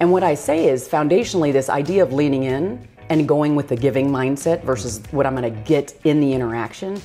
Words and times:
And 0.00 0.10
what 0.10 0.22
I 0.22 0.32
say 0.32 0.70
is 0.70 0.88
foundationally, 0.88 1.52
this 1.52 1.68
idea 1.68 2.02
of 2.02 2.10
leaning 2.10 2.44
in 2.44 2.88
and 3.10 3.28
going 3.28 3.54
with 3.54 3.68
the 3.68 3.76
giving 3.76 4.08
mindset 4.08 4.64
versus 4.64 5.02
what 5.10 5.26
I'm 5.26 5.36
going 5.36 5.54
to 5.54 5.60
get 5.60 5.94
in 6.04 6.20
the 6.20 6.32
interaction, 6.32 6.98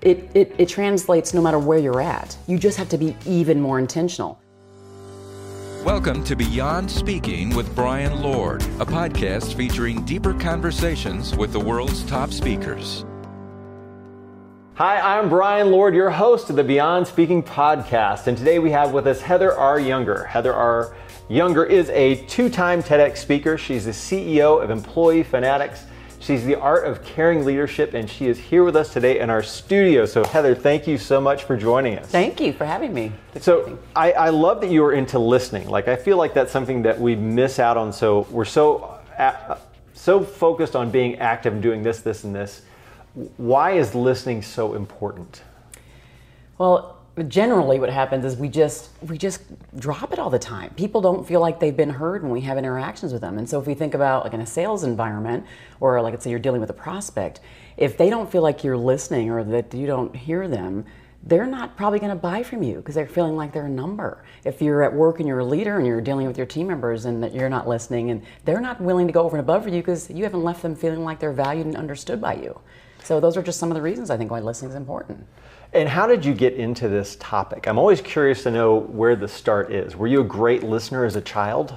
it, 0.00 0.28
it, 0.34 0.52
it 0.58 0.68
translates 0.68 1.32
no 1.34 1.40
matter 1.40 1.60
where 1.60 1.78
you're 1.78 2.00
at. 2.00 2.36
You 2.48 2.58
just 2.58 2.76
have 2.78 2.88
to 2.88 2.98
be 2.98 3.16
even 3.24 3.60
more 3.60 3.78
intentional. 3.78 4.42
Welcome 5.84 6.24
to 6.24 6.34
Beyond 6.34 6.90
Speaking 6.90 7.54
with 7.54 7.72
Brian 7.76 8.20
Lord, 8.20 8.60
a 8.80 8.86
podcast 8.86 9.54
featuring 9.54 10.04
deeper 10.04 10.34
conversations 10.34 11.36
with 11.36 11.52
the 11.52 11.60
world's 11.60 12.02
top 12.06 12.32
speakers. 12.32 13.04
Hi, 14.74 15.16
I'm 15.16 15.28
Brian 15.28 15.70
Lord, 15.70 15.94
your 15.94 16.10
host 16.10 16.50
of 16.50 16.56
the 16.56 16.64
Beyond 16.64 17.06
Speaking 17.06 17.44
podcast, 17.44 18.26
and 18.26 18.36
today 18.36 18.58
we 18.58 18.72
have 18.72 18.92
with 18.92 19.06
us 19.06 19.20
Heather 19.20 19.52
R. 19.56 19.78
Younger. 19.78 20.24
Heather 20.24 20.52
R. 20.52 20.96
Younger 21.32 21.64
is 21.64 21.88
a 21.88 22.16
two 22.26 22.50
time 22.50 22.82
TEDx 22.82 23.16
speaker. 23.16 23.56
She's 23.56 23.86
the 23.86 23.90
CEO 23.90 24.62
of 24.62 24.68
Employee 24.68 25.22
Fanatics. 25.22 25.86
She's 26.18 26.44
the 26.44 26.56
art 26.56 26.84
of 26.84 27.02
caring 27.02 27.46
leadership, 27.46 27.94
and 27.94 28.08
she 28.08 28.26
is 28.26 28.38
here 28.38 28.64
with 28.64 28.76
us 28.76 28.92
today 28.92 29.18
in 29.18 29.30
our 29.30 29.42
studio. 29.42 30.04
So, 30.04 30.24
Heather, 30.24 30.54
thank 30.54 30.86
you 30.86 30.98
so 30.98 31.22
much 31.22 31.44
for 31.44 31.56
joining 31.56 31.96
us. 31.96 32.06
Thank 32.08 32.38
you 32.38 32.52
for 32.52 32.66
having 32.66 32.92
me. 32.92 33.12
so, 33.40 33.78
I, 33.96 34.12
I, 34.12 34.28
love 34.28 34.60
that 34.60 34.70
you 34.70 34.84
are 34.84 34.92
into 34.92 35.18
listening. 35.18 35.70
Like, 35.70 35.88
I 35.88 35.96
feel 35.96 36.18
like 36.18 36.34
that's 36.34 36.52
something 36.52 36.82
that 36.82 37.00
we 37.00 37.16
miss 37.16 37.58
out 37.58 37.78
on. 37.78 37.94
So, 37.94 38.26
we're 38.30 38.44
so 38.44 38.98
uh, 39.18 39.56
so 39.94 40.22
focused 40.22 40.76
on 40.76 40.90
being 40.90 41.18
active 41.18 41.54
and 41.54 41.62
doing 41.62 41.82
this, 41.82 42.02
this, 42.02 42.24
and 42.24 42.34
this. 42.34 42.60
Why 43.38 43.70
is 43.70 43.94
listening 43.94 44.42
so 44.42 44.74
important? 44.74 45.40
Well, 46.58 47.01
generally 47.28 47.78
what 47.78 47.90
happens 47.90 48.24
is 48.24 48.36
we 48.36 48.48
just 48.48 48.88
we 49.02 49.18
just 49.18 49.42
drop 49.78 50.14
it 50.14 50.18
all 50.18 50.30
the 50.30 50.38
time 50.38 50.72
people 50.76 51.02
don't 51.02 51.28
feel 51.28 51.40
like 51.40 51.60
they've 51.60 51.76
been 51.76 51.90
heard 51.90 52.22
when 52.22 52.32
we 52.32 52.40
have 52.40 52.56
interactions 52.56 53.12
with 53.12 53.20
them 53.20 53.36
and 53.36 53.48
so 53.48 53.60
if 53.60 53.66
we 53.66 53.74
think 53.74 53.92
about 53.92 54.24
like 54.24 54.32
in 54.32 54.40
a 54.40 54.46
sales 54.46 54.82
environment 54.82 55.44
or 55.80 56.00
like 56.00 56.12
let's 56.12 56.24
say 56.24 56.30
you're 56.30 56.38
dealing 56.38 56.60
with 56.60 56.70
a 56.70 56.74
prospect 56.74 57.40
if 57.76 57.98
they 57.98 58.08
don't 58.08 58.32
feel 58.32 58.40
like 58.40 58.64
you're 58.64 58.78
listening 58.78 59.30
or 59.30 59.44
that 59.44 59.74
you 59.74 59.86
don't 59.86 60.16
hear 60.16 60.48
them 60.48 60.86
they're 61.24 61.46
not 61.46 61.76
probably 61.76 61.98
going 61.98 62.10
to 62.10 62.16
buy 62.16 62.42
from 62.42 62.62
you 62.62 62.76
because 62.76 62.94
they're 62.94 63.06
feeling 63.06 63.36
like 63.36 63.52
they're 63.52 63.66
a 63.66 63.70
number. 63.70 64.24
If 64.44 64.60
you're 64.60 64.82
at 64.82 64.92
work 64.92 65.20
and 65.20 65.28
you're 65.28 65.38
a 65.38 65.44
leader 65.44 65.78
and 65.78 65.86
you're 65.86 66.00
dealing 66.00 66.26
with 66.26 66.36
your 66.36 66.46
team 66.46 66.66
members 66.66 67.04
and 67.04 67.22
that 67.22 67.32
you're 67.32 67.48
not 67.48 67.68
listening 67.68 68.10
and 68.10 68.22
they're 68.44 68.60
not 68.60 68.80
willing 68.80 69.06
to 69.06 69.12
go 69.12 69.22
over 69.22 69.36
and 69.36 69.44
above 69.44 69.62
for 69.62 69.68
you 69.68 69.80
because 69.80 70.10
you 70.10 70.24
haven't 70.24 70.42
left 70.42 70.62
them 70.62 70.74
feeling 70.74 71.04
like 71.04 71.20
they're 71.20 71.32
valued 71.32 71.66
and 71.66 71.76
understood 71.76 72.20
by 72.20 72.34
you. 72.34 72.58
So 73.04 73.20
those 73.20 73.36
are 73.36 73.42
just 73.42 73.60
some 73.60 73.70
of 73.70 73.76
the 73.76 73.82
reasons 73.82 74.10
I 74.10 74.16
think 74.16 74.32
why 74.32 74.40
listening 74.40 74.70
is 74.70 74.76
important. 74.76 75.26
And 75.74 75.88
how 75.88 76.06
did 76.06 76.24
you 76.24 76.34
get 76.34 76.54
into 76.54 76.88
this 76.88 77.16
topic? 77.16 77.66
I'm 77.66 77.78
always 77.78 78.00
curious 78.00 78.42
to 78.42 78.50
know 78.50 78.80
where 78.80 79.16
the 79.16 79.28
start 79.28 79.72
is. 79.72 79.96
Were 79.96 80.06
you 80.06 80.20
a 80.20 80.24
great 80.24 80.62
listener 80.62 81.04
as 81.04 81.16
a 81.16 81.22
child? 81.22 81.74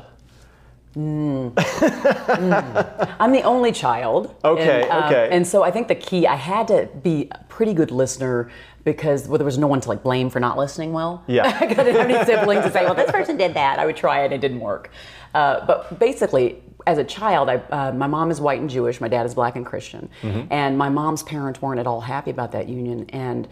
Mm. 0.97 1.53
mm. 1.53 3.15
I'm 3.19 3.31
the 3.31 3.43
only 3.43 3.71
child. 3.71 4.35
Okay, 4.43 4.83
and, 4.83 4.91
um, 4.91 5.03
okay. 5.05 5.29
And 5.31 5.47
so 5.47 5.63
I 5.63 5.71
think 5.71 5.87
the 5.87 5.95
key, 5.95 6.27
I 6.27 6.35
had 6.35 6.67
to 6.69 6.89
be 7.03 7.29
a 7.31 7.43
pretty 7.45 7.73
good 7.73 7.91
listener 7.91 8.49
because 8.83 9.27
well, 9.27 9.37
there 9.37 9.45
was 9.45 9.57
no 9.57 9.67
one 9.67 9.81
to 9.81 9.89
like 9.89 10.03
blame 10.03 10.29
for 10.29 10.39
not 10.39 10.57
listening 10.57 10.93
well. 10.93 11.23
Yeah. 11.27 11.57
I 11.61 11.65
didn't 11.65 11.95
have 11.95 12.09
any 12.09 12.25
siblings 12.25 12.63
to 12.65 12.71
say, 12.71 12.85
well, 12.85 12.95
this 12.95 13.11
person 13.11 13.37
did 13.37 13.53
that. 13.55 13.79
I 13.79 13.85
would 13.85 13.97
try 13.97 14.21
it, 14.21 14.25
and 14.25 14.33
it 14.33 14.41
didn't 14.41 14.59
work. 14.59 14.91
Uh, 15.33 15.65
but 15.65 15.99
basically, 15.99 16.61
as 16.87 16.97
a 16.97 17.03
child, 17.03 17.49
I, 17.49 17.55
uh, 17.55 17.91
my 17.91 18.07
mom 18.07 18.31
is 18.31 18.39
white 18.39 18.59
and 18.59 18.69
Jewish, 18.69 19.01
my 19.01 19.07
dad 19.07 19.25
is 19.25 19.33
black 19.33 19.55
and 19.55 19.65
Christian, 19.65 20.09
mm-hmm. 20.21 20.51
and 20.51 20.77
my 20.77 20.87
mom's 20.87 21.23
parents 21.23 21.61
weren't 21.61 21.79
at 21.79 21.87
all 21.87 22.01
happy 22.01 22.31
about 22.31 22.51
that 22.53 22.69
union. 22.69 23.05
And 23.09 23.47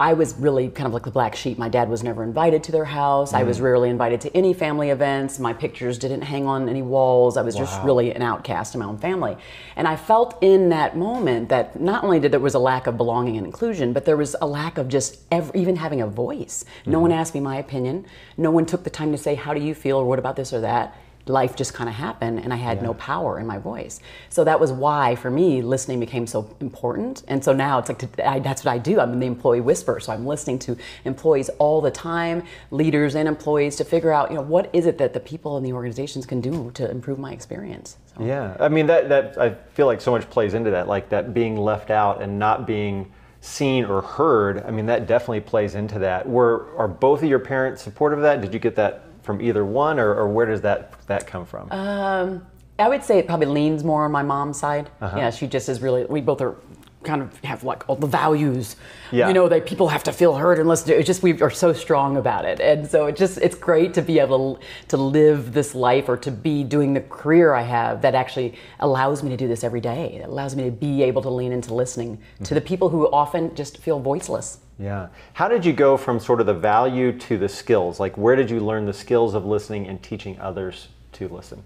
I 0.00 0.14
was 0.14 0.34
really 0.34 0.68
kind 0.68 0.86
of 0.86 0.92
like 0.92 1.04
the 1.04 1.10
black 1.10 1.36
sheep. 1.36 1.58
My 1.58 1.68
dad 1.68 1.88
was 1.88 2.02
never 2.02 2.22
invited 2.22 2.64
to 2.64 2.72
their 2.72 2.84
house. 2.84 3.32
Mm. 3.32 3.38
I 3.38 3.42
was 3.44 3.58
mm. 3.58 3.62
rarely 3.62 3.90
invited 3.90 4.20
to 4.22 4.36
any 4.36 4.52
family 4.52 4.90
events. 4.90 5.38
My 5.38 5.52
pictures 5.52 5.98
didn't 5.98 6.22
hang 6.22 6.46
on 6.46 6.68
any 6.68 6.82
walls. 6.82 7.36
I 7.36 7.42
was 7.42 7.54
wow. 7.54 7.62
just 7.62 7.82
really 7.82 8.12
an 8.12 8.22
outcast 8.22 8.74
in 8.74 8.80
my 8.80 8.86
own 8.86 8.98
family. 8.98 9.36
And 9.76 9.86
I 9.86 9.96
felt 9.96 10.42
in 10.42 10.70
that 10.70 10.96
moment 10.96 11.48
that 11.50 11.80
not 11.80 12.04
only 12.04 12.20
did 12.20 12.32
there 12.32 12.40
was 12.40 12.54
a 12.54 12.58
lack 12.58 12.86
of 12.86 12.96
belonging 12.96 13.36
and 13.36 13.46
inclusion, 13.46 13.92
but 13.92 14.04
there 14.04 14.16
was 14.16 14.34
a 14.40 14.46
lack 14.46 14.78
of 14.78 14.88
just 14.88 15.18
ever, 15.30 15.50
even 15.56 15.76
having 15.76 16.00
a 16.00 16.06
voice. 16.06 16.64
Mm. 16.84 16.92
No 16.92 17.00
one 17.00 17.10
mm-hmm. 17.10 17.20
asked 17.20 17.34
me 17.34 17.40
my 17.40 17.56
opinion. 17.56 18.06
No 18.36 18.50
one 18.50 18.66
took 18.66 18.84
the 18.84 18.90
time 18.90 19.12
to 19.12 19.18
say, 19.18 19.34
"How 19.34 19.54
do 19.54 19.60
you 19.60 19.74
feel?" 19.74 19.98
or 19.98 20.04
"What 20.04 20.18
about 20.18 20.36
this 20.36 20.52
or 20.52 20.60
that?" 20.60 20.96
Life 21.26 21.56
just 21.56 21.72
kind 21.72 21.88
of 21.88 21.94
happened 21.94 22.38
and 22.40 22.52
I 22.52 22.56
had 22.56 22.78
yeah. 22.78 22.84
no 22.84 22.94
power 22.94 23.38
in 23.38 23.46
my 23.46 23.58
voice. 23.58 24.00
So 24.28 24.44
that 24.44 24.60
was 24.60 24.72
why 24.72 25.16
for 25.16 25.30
me 25.30 25.62
listening 25.62 26.00
became 26.00 26.26
so 26.26 26.54
important. 26.60 27.22
And 27.28 27.42
so 27.42 27.52
now 27.52 27.78
it's 27.78 27.88
like 27.88 27.98
to, 27.98 28.28
I, 28.28 28.38
that's 28.40 28.64
what 28.64 28.72
I 28.72 28.78
do. 28.78 29.00
I'm 29.00 29.18
the 29.18 29.26
employee 29.26 29.60
whisperer. 29.60 30.00
So 30.00 30.12
I'm 30.12 30.26
listening 30.26 30.58
to 30.60 30.76
employees 31.04 31.48
all 31.58 31.80
the 31.80 31.90
time, 31.90 32.42
leaders 32.70 33.14
and 33.14 33.26
employees 33.26 33.76
to 33.76 33.84
figure 33.84 34.12
out, 34.12 34.30
you 34.30 34.36
know, 34.36 34.42
what 34.42 34.68
is 34.74 34.86
it 34.86 34.98
that 34.98 35.14
the 35.14 35.20
people 35.20 35.56
in 35.56 35.64
the 35.64 35.72
organizations 35.72 36.26
can 36.26 36.40
do 36.40 36.70
to 36.74 36.90
improve 36.90 37.18
my 37.18 37.32
experience. 37.32 37.96
So. 38.16 38.24
Yeah. 38.24 38.56
I 38.60 38.68
mean 38.68 38.86
that 38.86 39.08
that 39.08 39.38
I 39.38 39.54
feel 39.72 39.86
like 39.86 40.00
so 40.00 40.10
much 40.10 40.28
plays 40.30 40.54
into 40.54 40.70
that 40.70 40.88
like 40.88 41.08
that 41.08 41.34
being 41.34 41.56
left 41.56 41.90
out 41.90 42.22
and 42.22 42.38
not 42.38 42.66
being 42.66 43.10
seen 43.40 43.84
or 43.84 44.02
heard. 44.02 44.62
I 44.64 44.70
mean 44.70 44.86
that 44.86 45.06
definitely 45.06 45.40
plays 45.40 45.74
into 45.74 45.98
that. 46.00 46.28
Were 46.28 46.74
are 46.76 46.88
both 46.88 47.22
of 47.22 47.28
your 47.28 47.38
parents 47.38 47.82
supportive 47.82 48.18
of 48.18 48.22
that? 48.22 48.40
Did 48.40 48.52
you 48.52 48.60
get 48.60 48.76
that 48.76 49.03
from 49.24 49.40
either 49.40 49.64
one, 49.64 49.98
or, 49.98 50.14
or 50.14 50.28
where 50.28 50.46
does 50.46 50.60
that 50.60 50.94
that 51.06 51.26
come 51.26 51.44
from? 51.46 51.72
Um, 51.72 52.46
I 52.78 52.88
would 52.88 53.02
say 53.02 53.18
it 53.18 53.26
probably 53.26 53.46
leans 53.46 53.82
more 53.82 54.04
on 54.04 54.12
my 54.12 54.22
mom's 54.22 54.58
side. 54.58 54.90
Uh-huh. 55.00 55.16
Yeah, 55.16 55.30
she 55.30 55.46
just 55.46 55.68
is 55.68 55.80
really. 55.80 56.04
We 56.04 56.20
both 56.20 56.40
are 56.40 56.56
kind 57.04 57.22
of 57.22 57.38
have 57.44 57.64
like 57.64 57.88
all 57.88 57.96
the 57.96 58.06
values. 58.06 58.76
Yeah. 59.12 59.28
You 59.28 59.34
know, 59.34 59.48
that 59.48 59.66
people 59.66 59.88
have 59.88 60.02
to 60.04 60.12
feel 60.12 60.34
heard 60.34 60.58
and 60.58 60.68
listen 60.68 60.88
to. 60.88 60.98
It's 60.98 61.06
just 61.06 61.22
we 61.22 61.40
are 61.40 61.50
so 61.50 61.72
strong 61.72 62.16
about 62.16 62.44
it, 62.44 62.60
and 62.60 62.90
so 62.90 63.06
it 63.06 63.16
just 63.16 63.38
it's 63.38 63.54
great 63.54 63.94
to 63.94 64.02
be 64.02 64.18
able 64.18 64.60
to 64.88 64.96
live 64.96 65.52
this 65.52 65.74
life 65.74 66.08
or 66.08 66.16
to 66.18 66.30
be 66.30 66.64
doing 66.64 66.94
the 66.94 67.00
career 67.00 67.54
I 67.54 67.62
have 67.62 68.02
that 68.02 68.14
actually 68.14 68.54
allows 68.80 69.22
me 69.22 69.30
to 69.30 69.36
do 69.36 69.46
this 69.46 69.62
every 69.62 69.80
day. 69.80 70.14
It 70.14 70.24
allows 70.24 70.56
me 70.56 70.64
to 70.64 70.70
be 70.70 71.02
able 71.02 71.22
to 71.22 71.30
lean 71.30 71.52
into 71.52 71.74
listening 71.74 72.16
mm-hmm. 72.16 72.44
to 72.44 72.54
the 72.54 72.60
people 72.60 72.88
who 72.88 73.06
often 73.10 73.54
just 73.54 73.78
feel 73.78 74.00
voiceless. 74.00 74.58
Yeah. 74.78 75.08
How 75.34 75.48
did 75.48 75.64
you 75.64 75.72
go 75.72 75.96
from 75.96 76.18
sort 76.18 76.40
of 76.40 76.46
the 76.46 76.54
value 76.54 77.16
to 77.20 77.38
the 77.38 77.48
skills? 77.48 78.00
Like, 78.00 78.16
where 78.18 78.34
did 78.34 78.50
you 78.50 78.60
learn 78.60 78.86
the 78.86 78.92
skills 78.92 79.34
of 79.34 79.44
listening 79.44 79.86
and 79.86 80.02
teaching 80.02 80.38
others 80.40 80.88
to 81.12 81.28
listen? 81.28 81.62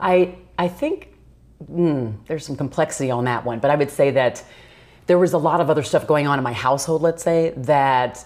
I 0.00 0.36
I 0.58 0.68
think 0.68 1.14
mm, 1.64 2.14
there's 2.26 2.46
some 2.46 2.56
complexity 2.56 3.10
on 3.10 3.24
that 3.24 3.44
one, 3.44 3.58
but 3.58 3.70
I 3.70 3.76
would 3.76 3.90
say 3.90 4.10
that 4.12 4.44
there 5.06 5.18
was 5.18 5.32
a 5.32 5.38
lot 5.38 5.60
of 5.60 5.70
other 5.70 5.82
stuff 5.82 6.06
going 6.06 6.26
on 6.26 6.38
in 6.38 6.44
my 6.44 6.52
household. 6.52 7.02
Let's 7.02 7.22
say 7.22 7.54
that 7.56 8.24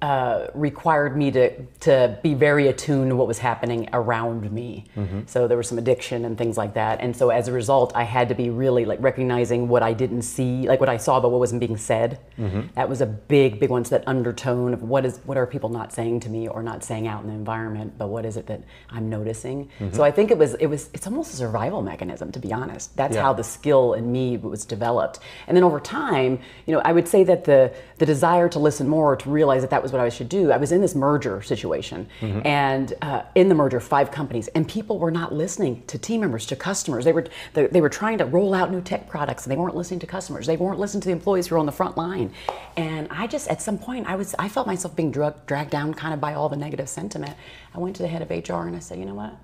uh, 0.00 0.46
required 0.54 1.16
me 1.16 1.30
to 1.32 1.50
to 1.80 2.18
be 2.22 2.34
very 2.34 2.68
attuned 2.68 3.10
to 3.10 3.16
what 3.16 3.26
was 3.26 3.38
happening 3.38 3.88
around 3.92 4.50
me. 4.52 4.84
Mm-hmm. 4.96 5.22
So 5.26 5.48
there 5.48 5.56
was 5.56 5.68
some 5.68 5.78
addiction 5.78 6.24
and 6.24 6.38
things 6.38 6.56
like 6.56 6.74
that, 6.74 7.00
and 7.00 7.16
so 7.16 7.30
as 7.30 7.48
a 7.48 7.52
result, 7.52 7.92
I 7.96 8.04
had 8.04 8.28
to 8.28 8.34
be 8.36 8.48
really 8.48 8.84
like 8.84 9.00
recognizing 9.02 9.68
what 9.68 9.82
I 9.82 9.92
didn't 9.94 10.22
see, 10.22 10.68
like 10.68 10.78
what 10.78 10.88
I 10.88 10.98
saw, 10.98 11.18
but 11.18 11.30
what 11.30 11.40
wasn't 11.40 11.58
being 11.60 11.76
said. 11.76 12.20
Mm-hmm. 12.38 12.68
That 12.74 12.88
was 12.88 13.00
a 13.00 13.06
big, 13.06 13.58
big 13.58 13.70
one. 13.70 13.84
So 13.84 13.98
that 13.98 14.06
undertone 14.06 14.72
of 14.72 14.84
what 14.84 15.04
is 15.04 15.18
what 15.24 15.36
are 15.36 15.46
people 15.46 15.68
not 15.68 15.92
saying 15.92 16.20
to 16.20 16.30
me 16.30 16.46
or 16.46 16.62
not 16.62 16.84
saying 16.84 17.08
out 17.08 17.22
in 17.22 17.28
the 17.28 17.34
environment, 17.34 17.98
but 17.98 18.06
what 18.06 18.24
is 18.24 18.36
it 18.36 18.46
that 18.46 18.62
I'm 18.90 19.10
noticing? 19.10 19.68
Mm-hmm. 19.80 19.96
So 19.96 20.04
I 20.04 20.12
think 20.12 20.30
it 20.30 20.38
was 20.38 20.54
it 20.54 20.66
was 20.66 20.90
it's 20.94 21.08
almost 21.08 21.32
a 21.34 21.36
survival 21.36 21.82
mechanism 21.82 22.30
to 22.32 22.38
be 22.38 22.52
honest. 22.52 22.96
That's 22.96 23.16
yeah. 23.16 23.22
how 23.22 23.32
the 23.32 23.44
skill 23.44 23.94
in 23.94 24.12
me 24.12 24.36
was 24.36 24.64
developed, 24.64 25.18
and 25.48 25.56
then 25.56 25.64
over 25.64 25.80
time, 25.80 26.38
you 26.66 26.72
know, 26.72 26.82
I 26.84 26.92
would 26.92 27.08
say 27.08 27.24
that 27.24 27.44
the 27.44 27.74
the 27.98 28.06
desire 28.06 28.48
to 28.50 28.60
listen 28.60 28.88
more, 28.88 29.16
to 29.16 29.28
realize 29.28 29.62
that 29.62 29.70
that 29.70 29.82
was 29.82 29.87
was 29.88 29.92
what 29.92 30.00
I 30.00 30.08
should 30.08 30.28
do. 30.28 30.52
I 30.52 30.56
was 30.58 30.72
in 30.72 30.80
this 30.80 30.94
merger 30.94 31.40
situation, 31.42 32.08
mm-hmm. 32.20 32.46
and 32.46 32.92
uh, 33.00 33.22
in 33.34 33.48
the 33.48 33.54
merger, 33.54 33.80
five 33.80 34.10
companies, 34.10 34.48
and 34.48 34.68
people 34.68 34.98
were 34.98 35.10
not 35.10 35.32
listening 35.32 35.82
to 35.86 35.98
team 35.98 36.20
members, 36.20 36.46
to 36.46 36.56
customers. 36.56 37.04
They 37.04 37.12
were 37.12 37.26
they, 37.54 37.66
they, 37.66 37.80
were 37.80 37.88
trying 37.88 38.18
to 38.18 38.26
roll 38.26 38.54
out 38.54 38.70
new 38.70 38.80
tech 38.80 39.08
products, 39.08 39.44
and 39.44 39.52
they 39.52 39.56
weren't 39.56 39.76
listening 39.76 40.00
to 40.00 40.06
customers. 40.06 40.46
They 40.46 40.56
weren't 40.56 40.78
listening 40.78 41.00
to 41.02 41.08
the 41.08 41.12
employees 41.12 41.46
who 41.46 41.54
were 41.54 41.58
on 41.58 41.66
the 41.66 41.72
front 41.72 41.96
line. 41.96 42.32
And 42.76 43.08
I 43.10 43.26
just, 43.26 43.48
at 43.48 43.62
some 43.62 43.78
point, 43.78 44.06
I 44.06 44.16
was 44.16 44.34
I 44.38 44.48
felt 44.48 44.66
myself 44.66 44.94
being 44.94 45.10
drug, 45.10 45.46
dragged 45.46 45.70
down 45.70 45.94
kind 45.94 46.12
of 46.12 46.20
by 46.20 46.34
all 46.34 46.48
the 46.48 46.56
negative 46.56 46.88
sentiment. 46.88 47.34
I 47.74 47.78
went 47.78 47.96
to 47.96 48.02
the 48.02 48.08
head 48.08 48.22
of 48.22 48.30
HR 48.30 48.66
and 48.66 48.76
I 48.76 48.80
said, 48.80 48.98
you 48.98 49.06
know 49.06 49.14
what? 49.14 49.34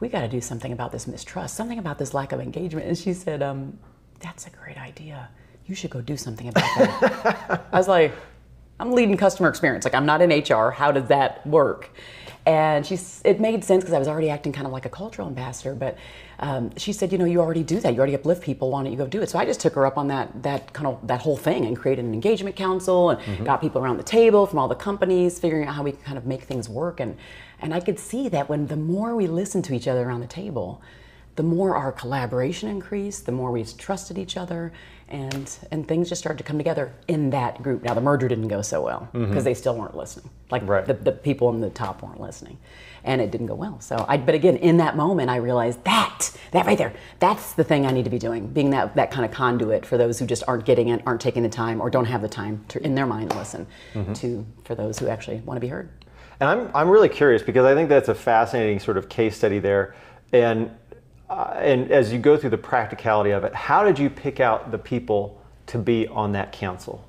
We 0.00 0.08
got 0.08 0.22
to 0.22 0.28
do 0.28 0.40
something 0.40 0.72
about 0.72 0.92
this 0.92 1.06
mistrust, 1.06 1.54
something 1.54 1.78
about 1.78 1.98
this 1.98 2.14
lack 2.14 2.32
of 2.32 2.40
engagement. 2.40 2.86
And 2.86 2.98
she 2.98 3.12
said, 3.14 3.42
um, 3.42 3.78
that's 4.20 4.46
a 4.46 4.50
great 4.50 4.78
idea. 4.78 5.28
You 5.66 5.74
should 5.74 5.90
go 5.90 6.00
do 6.00 6.16
something 6.16 6.48
about 6.48 6.78
that. 6.78 7.66
I 7.72 7.78
was 7.78 7.88
like, 7.88 8.12
I'm 8.80 8.92
leading 8.92 9.16
customer 9.16 9.48
experience. 9.48 9.84
Like 9.84 9.94
I'm 9.94 10.06
not 10.06 10.20
in 10.20 10.30
HR. 10.30 10.70
How 10.70 10.92
does 10.92 11.08
that 11.08 11.46
work? 11.46 11.90
And 12.46 12.84
she, 12.84 12.98
it 13.24 13.40
made 13.40 13.64
sense 13.64 13.84
because 13.84 13.94
I 13.94 13.98
was 13.98 14.08
already 14.08 14.28
acting 14.28 14.52
kind 14.52 14.66
of 14.66 14.72
like 14.72 14.84
a 14.84 14.90
cultural 14.90 15.26
ambassador. 15.28 15.74
But 15.74 15.96
um, 16.40 16.76
she 16.76 16.92
said, 16.92 17.10
you 17.10 17.16
know, 17.16 17.24
you 17.24 17.40
already 17.40 17.62
do 17.62 17.80
that. 17.80 17.94
You 17.94 17.98
already 17.98 18.14
uplift 18.14 18.42
people. 18.42 18.70
Why 18.70 18.82
don't 18.82 18.92
you 18.92 18.98
go 18.98 19.06
do 19.06 19.22
it? 19.22 19.30
So 19.30 19.38
I 19.38 19.46
just 19.46 19.60
took 19.60 19.74
her 19.74 19.86
up 19.86 19.96
on 19.96 20.08
that, 20.08 20.42
that 20.42 20.72
kind 20.74 20.86
of 20.86 21.06
that 21.06 21.22
whole 21.22 21.38
thing 21.38 21.64
and 21.64 21.76
created 21.76 22.04
an 22.04 22.12
engagement 22.12 22.54
council 22.54 23.10
and 23.10 23.20
mm-hmm. 23.20 23.44
got 23.44 23.62
people 23.62 23.82
around 23.82 23.96
the 23.96 24.02
table 24.02 24.46
from 24.46 24.58
all 24.58 24.68
the 24.68 24.74
companies, 24.74 25.38
figuring 25.38 25.66
out 25.66 25.74
how 25.74 25.82
we 25.82 25.92
can 25.92 26.02
kind 26.02 26.18
of 26.18 26.26
make 26.26 26.42
things 26.42 26.68
work. 26.68 27.00
And 27.00 27.16
and 27.60 27.72
I 27.72 27.80
could 27.80 27.98
see 27.98 28.28
that 28.28 28.50
when 28.50 28.66
the 28.66 28.76
more 28.76 29.16
we 29.16 29.26
listened 29.26 29.64
to 29.66 29.74
each 29.74 29.88
other 29.88 30.02
around 30.02 30.20
the 30.20 30.26
table, 30.26 30.82
the 31.36 31.42
more 31.42 31.76
our 31.76 31.92
collaboration 31.92 32.68
increased, 32.68 33.24
the 33.24 33.32
more 33.32 33.50
we 33.50 33.64
trusted 33.64 34.18
each 34.18 34.36
other, 34.36 34.72
and 35.14 35.58
and 35.70 35.86
things 35.86 36.08
just 36.08 36.20
started 36.20 36.38
to 36.38 36.44
come 36.44 36.58
together 36.58 36.92
in 37.06 37.30
that 37.30 37.62
group. 37.62 37.84
Now 37.84 37.94
the 37.94 38.00
merger 38.00 38.26
didn't 38.26 38.48
go 38.48 38.62
so 38.62 38.82
well 38.82 39.08
because 39.12 39.28
mm-hmm. 39.28 39.38
they 39.38 39.54
still 39.54 39.76
weren't 39.76 39.96
listening. 39.96 40.28
Like 40.50 40.66
right. 40.66 40.84
the, 40.84 40.94
the 40.94 41.12
people 41.12 41.50
in 41.50 41.60
the 41.60 41.70
top 41.70 42.02
weren't 42.02 42.20
listening, 42.20 42.58
and 43.04 43.20
it 43.20 43.30
didn't 43.30 43.46
go 43.46 43.54
well. 43.54 43.80
So 43.80 44.04
I, 44.08 44.16
but 44.16 44.34
again, 44.34 44.56
in 44.56 44.78
that 44.78 44.96
moment, 44.96 45.30
I 45.30 45.36
realized 45.36 45.84
that 45.84 46.36
that 46.50 46.66
right 46.66 46.76
there, 46.76 46.92
that's 47.20 47.54
the 47.54 47.62
thing 47.62 47.86
I 47.86 47.92
need 47.92 48.04
to 48.04 48.10
be 48.10 48.18
doing, 48.18 48.48
being 48.48 48.70
that 48.70 48.96
that 48.96 49.12
kind 49.12 49.24
of 49.24 49.30
conduit 49.30 49.86
for 49.86 49.96
those 49.96 50.18
who 50.18 50.26
just 50.26 50.42
aren't 50.48 50.64
getting 50.64 50.88
it, 50.88 51.00
aren't 51.06 51.20
taking 51.20 51.44
the 51.44 51.48
time, 51.48 51.80
or 51.80 51.90
don't 51.90 52.06
have 52.06 52.20
the 52.20 52.28
time 52.28 52.64
to 52.68 52.82
in 52.84 52.96
their 52.96 53.06
mind 53.06 53.34
listen 53.36 53.68
mm-hmm. 53.94 54.12
to 54.14 54.44
for 54.64 54.74
those 54.74 54.98
who 54.98 55.06
actually 55.06 55.36
want 55.42 55.56
to 55.56 55.60
be 55.60 55.68
heard. 55.68 55.90
And 56.40 56.50
I'm 56.50 56.70
I'm 56.74 56.88
really 56.88 57.08
curious 57.08 57.40
because 57.40 57.64
I 57.64 57.74
think 57.74 57.88
that's 57.88 58.08
a 58.08 58.16
fascinating 58.16 58.80
sort 58.80 58.96
of 58.96 59.08
case 59.08 59.36
study 59.36 59.60
there, 59.60 59.94
and 60.32 60.72
uh, 61.34 61.58
and 61.58 61.90
as 61.90 62.12
you 62.12 62.18
go 62.20 62.36
through 62.36 62.50
the 62.50 62.58
practicality 62.58 63.32
of 63.32 63.42
it, 63.42 63.52
how 63.52 63.82
did 63.82 63.98
you 63.98 64.08
pick 64.08 64.38
out 64.38 64.70
the 64.70 64.78
people 64.78 65.42
to 65.66 65.78
be 65.78 66.06
on 66.06 66.30
that 66.32 66.52
council? 66.52 67.04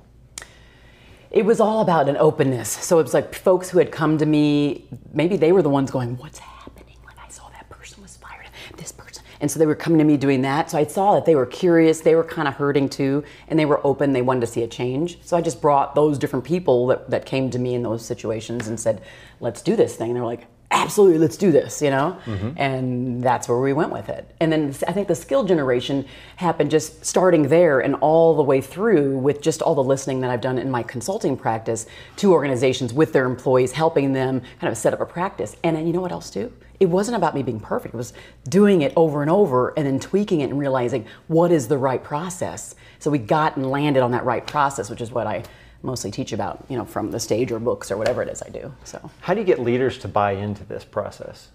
It 1.30 1.44
was 1.44 1.60
all 1.60 1.80
about 1.80 2.08
an 2.08 2.16
openness. 2.16 2.68
So 2.68 2.98
it 2.98 3.04
was 3.04 3.14
like 3.14 3.32
folks 3.34 3.70
who 3.70 3.78
had 3.78 3.92
come 3.92 4.18
to 4.18 4.26
me, 4.26 4.88
maybe 5.12 5.36
they 5.36 5.52
were 5.52 5.62
the 5.62 5.70
ones 5.70 5.92
going, 5.92 6.16
What's 6.16 6.40
happening? 6.40 6.96
Like 7.04 7.16
I 7.24 7.28
saw 7.28 7.48
that 7.50 7.70
person 7.70 8.02
was 8.02 8.16
fired, 8.16 8.48
this 8.76 8.90
person. 8.90 9.22
And 9.40 9.48
so 9.48 9.60
they 9.60 9.66
were 9.66 9.76
coming 9.76 9.98
to 9.98 10.04
me 10.04 10.16
doing 10.16 10.42
that. 10.42 10.70
So 10.70 10.78
I 10.78 10.84
saw 10.86 11.14
that 11.14 11.24
they 11.24 11.36
were 11.36 11.46
curious, 11.46 12.00
they 12.00 12.16
were 12.16 12.24
kind 12.24 12.48
of 12.48 12.54
hurting 12.54 12.88
too, 12.88 13.22
and 13.46 13.56
they 13.56 13.66
were 13.66 13.86
open, 13.86 14.12
they 14.12 14.22
wanted 14.22 14.40
to 14.40 14.46
see 14.48 14.64
a 14.64 14.68
change. 14.68 15.18
So 15.22 15.36
I 15.36 15.40
just 15.40 15.60
brought 15.60 15.94
those 15.94 16.18
different 16.18 16.44
people 16.44 16.88
that, 16.88 17.10
that 17.10 17.26
came 17.26 17.50
to 17.50 17.60
me 17.60 17.74
in 17.74 17.84
those 17.84 18.04
situations 18.04 18.66
and 18.66 18.80
said, 18.80 19.02
Let's 19.38 19.62
do 19.62 19.76
this 19.76 19.94
thing. 19.94 20.10
And 20.10 20.16
they're 20.16 20.24
like, 20.24 20.46
absolutely 20.76 21.18
let's 21.18 21.36
do 21.36 21.50
this 21.50 21.80
you 21.82 21.90
know? 21.90 22.18
Mm-hmm. 22.26 22.50
and 22.56 23.22
that's 23.22 23.48
where 23.48 23.58
we 23.58 23.72
went 23.72 23.92
with 23.92 24.08
it. 24.08 24.30
And 24.40 24.52
then 24.52 24.74
i 24.88 24.92
think 24.92 25.08
the 25.08 25.14
skill 25.14 25.44
generation 25.44 26.04
happened 26.36 26.70
just 26.70 27.04
starting 27.04 27.48
there 27.48 27.80
and 27.80 27.94
all 27.96 28.36
the 28.36 28.42
way 28.42 28.60
through 28.60 29.18
with 29.18 29.40
just 29.40 29.62
all 29.62 29.74
the 29.74 29.84
listening 29.84 30.20
that 30.20 30.30
i've 30.30 30.40
done 30.40 30.58
in 30.58 30.70
my 30.70 30.82
consulting 30.82 31.36
practice 31.36 31.86
to 32.16 32.32
organizations 32.32 32.92
with 32.92 33.12
their 33.12 33.26
employees 33.26 33.72
helping 33.72 34.12
them 34.12 34.40
kind 34.60 34.70
of 34.70 34.78
set 34.78 34.92
up 34.92 35.00
a 35.00 35.06
practice. 35.06 35.56
And 35.64 35.76
then 35.76 35.86
you 35.86 35.92
know 35.92 36.00
what 36.00 36.12
else 36.12 36.30
too? 36.30 36.52
It 36.78 36.86
wasn't 36.86 37.16
about 37.16 37.34
me 37.34 37.42
being 37.42 37.60
perfect. 37.60 37.94
It 37.94 37.96
was 37.96 38.12
doing 38.48 38.82
it 38.82 38.92
over 38.96 39.22
and 39.22 39.30
over 39.30 39.72
and 39.76 39.86
then 39.86 39.98
tweaking 39.98 40.40
it 40.40 40.50
and 40.50 40.58
realizing 40.58 41.06
what 41.28 41.50
is 41.50 41.68
the 41.68 41.78
right 41.78 42.02
process. 42.02 42.74
So 42.98 43.10
we 43.10 43.18
got 43.18 43.56
and 43.56 43.70
landed 43.70 44.02
on 44.02 44.10
that 44.12 44.24
right 44.24 44.46
process 44.46 44.90
which 44.90 45.00
is 45.00 45.10
what 45.10 45.26
i 45.26 45.42
mostly 45.82 46.10
teach 46.10 46.32
about, 46.32 46.64
you 46.68 46.76
know, 46.76 46.84
from 46.84 47.10
the 47.10 47.20
stage 47.20 47.52
or 47.52 47.58
books 47.58 47.90
or 47.90 47.96
whatever 47.96 48.22
it 48.22 48.28
is 48.28 48.42
I 48.42 48.48
do. 48.48 48.72
So, 48.84 49.10
how 49.20 49.34
do 49.34 49.40
you 49.40 49.46
get 49.46 49.60
leaders 49.60 49.98
to 49.98 50.08
buy 50.08 50.32
into 50.32 50.64
this 50.64 50.84
process? 50.84 51.48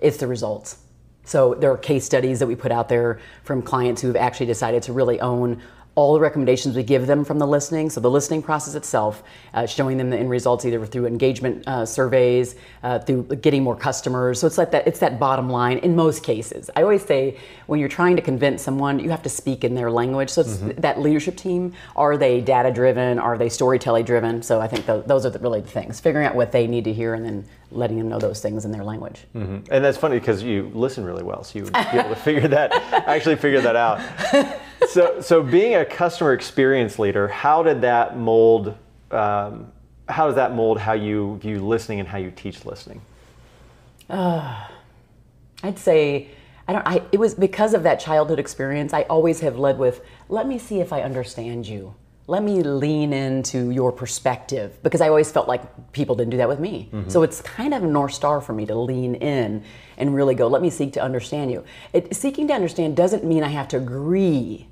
It's 0.00 0.16
the 0.16 0.26
results. 0.26 0.78
So 1.24 1.54
there 1.54 1.72
are 1.72 1.76
case 1.76 2.04
studies 2.04 2.38
that 2.38 2.46
we 2.46 2.54
put 2.54 2.70
out 2.70 2.88
there 2.88 3.18
from 3.42 3.60
clients 3.60 4.00
who 4.00 4.06
have 4.08 4.16
actually 4.16 4.46
decided 4.46 4.84
to 4.84 4.92
really 4.92 5.20
own 5.20 5.60
all 5.96 6.12
the 6.12 6.20
recommendations 6.20 6.76
we 6.76 6.82
give 6.82 7.06
them 7.06 7.24
from 7.24 7.38
the 7.38 7.46
listening. 7.46 7.88
So 7.88 8.00
the 8.00 8.10
listening 8.10 8.42
process 8.42 8.74
itself, 8.74 9.22
uh, 9.54 9.64
showing 9.64 9.96
them 9.96 10.10
the 10.10 10.18
end 10.18 10.28
results 10.28 10.66
either 10.66 10.84
through 10.84 11.06
engagement 11.06 11.66
uh, 11.66 11.86
surveys, 11.86 12.54
uh, 12.82 12.98
through 12.98 13.24
getting 13.36 13.64
more 13.64 13.74
customers. 13.74 14.38
So 14.38 14.46
it's 14.46 14.58
like 14.58 14.70
that. 14.72 14.86
It's 14.86 15.00
that 15.00 15.18
bottom 15.18 15.48
line 15.48 15.78
in 15.78 15.96
most 15.96 16.22
cases. 16.22 16.68
I 16.76 16.82
always 16.82 17.02
say 17.02 17.38
when 17.66 17.80
you're 17.80 17.88
trying 17.88 18.14
to 18.16 18.22
convince 18.22 18.62
someone, 18.62 18.98
you 18.98 19.08
have 19.08 19.22
to 19.22 19.30
speak 19.30 19.64
in 19.64 19.74
their 19.74 19.90
language. 19.90 20.28
So 20.28 20.42
it's 20.42 20.58
mm-hmm. 20.58 20.80
that 20.82 21.00
leadership 21.00 21.34
team. 21.34 21.72
Are 21.96 22.18
they 22.18 22.42
data 22.42 22.70
driven? 22.70 23.18
Are 23.18 23.38
they 23.38 23.48
storytelling 23.48 24.04
driven? 24.04 24.42
So 24.42 24.60
I 24.60 24.68
think 24.68 24.84
the, 24.84 25.00
those 25.00 25.24
are 25.24 25.30
the, 25.30 25.38
really 25.38 25.62
the 25.62 25.68
things. 25.68 25.98
Figuring 25.98 26.26
out 26.26 26.34
what 26.34 26.52
they 26.52 26.66
need 26.66 26.84
to 26.84 26.92
hear 26.92 27.14
and 27.14 27.24
then 27.24 27.46
letting 27.70 27.96
them 27.96 28.10
know 28.10 28.18
those 28.18 28.42
things 28.42 28.66
in 28.66 28.70
their 28.70 28.84
language. 28.84 29.24
Mm-hmm. 29.34 29.72
And 29.72 29.82
that's 29.82 29.96
funny 29.96 30.18
because 30.18 30.42
you 30.42 30.70
listen 30.74 31.04
really 31.04 31.22
well, 31.22 31.42
so 31.42 31.58
you 31.58 31.64
would 31.64 31.72
be 31.72 31.98
able 31.98 32.10
to 32.10 32.16
figure 32.16 32.48
that 32.48 32.72
actually 33.08 33.36
figure 33.36 33.62
that 33.62 33.76
out. 33.76 34.00
so, 34.88 35.20
so 35.20 35.42
being 35.42 35.74
a 35.74 35.84
customer 35.84 36.32
experience 36.32 36.98
leader, 36.98 37.28
how 37.28 37.62
did 37.62 37.80
that 37.82 38.16
mold? 38.18 38.76
Um, 39.10 39.72
how 40.08 40.26
does 40.26 40.36
that 40.36 40.54
mold 40.54 40.78
how 40.78 40.92
you 40.92 41.38
view 41.38 41.58
listening 41.60 42.00
and 42.00 42.08
how 42.08 42.18
you 42.18 42.30
teach 42.30 42.64
listening? 42.64 43.00
Uh, 44.08 44.66
I'd 45.62 45.78
say 45.78 46.28
I 46.68 46.72
don't. 46.72 46.86
I, 46.86 47.02
it 47.12 47.18
was 47.18 47.34
because 47.34 47.74
of 47.74 47.82
that 47.84 48.00
childhood 48.00 48.38
experience. 48.38 48.92
I 48.92 49.02
always 49.02 49.40
have 49.40 49.58
led 49.58 49.78
with, 49.78 50.04
"Let 50.28 50.46
me 50.46 50.58
see 50.58 50.80
if 50.80 50.92
I 50.92 51.02
understand 51.02 51.66
you." 51.66 51.94
let 52.28 52.42
me 52.42 52.62
lean 52.62 53.12
into 53.12 53.70
your 53.70 53.92
perspective 53.92 54.76
because 54.82 55.00
I 55.00 55.08
always 55.08 55.30
felt 55.30 55.46
like 55.46 55.92
people 55.92 56.16
didn't 56.16 56.30
do 56.30 56.36
that 56.38 56.48
with 56.48 56.58
me. 56.58 56.88
Mm-hmm. 56.92 57.08
So 57.08 57.22
it's 57.22 57.40
kind 57.40 57.72
of 57.72 57.84
a 57.84 57.86
north 57.86 58.14
star 58.14 58.40
for 58.40 58.52
me 58.52 58.66
to 58.66 58.74
lean 58.74 59.14
in 59.16 59.62
and 59.96 60.14
really 60.14 60.34
go, 60.34 60.48
let 60.48 60.60
me 60.60 60.70
seek 60.70 60.92
to 60.94 61.02
understand 61.02 61.52
you. 61.52 61.64
It, 61.92 62.16
seeking 62.16 62.48
to 62.48 62.54
understand 62.54 62.96
doesn't 62.96 63.24
mean 63.24 63.44
I 63.44 63.48
have 63.48 63.68
to 63.68 63.76
agree 63.76 64.66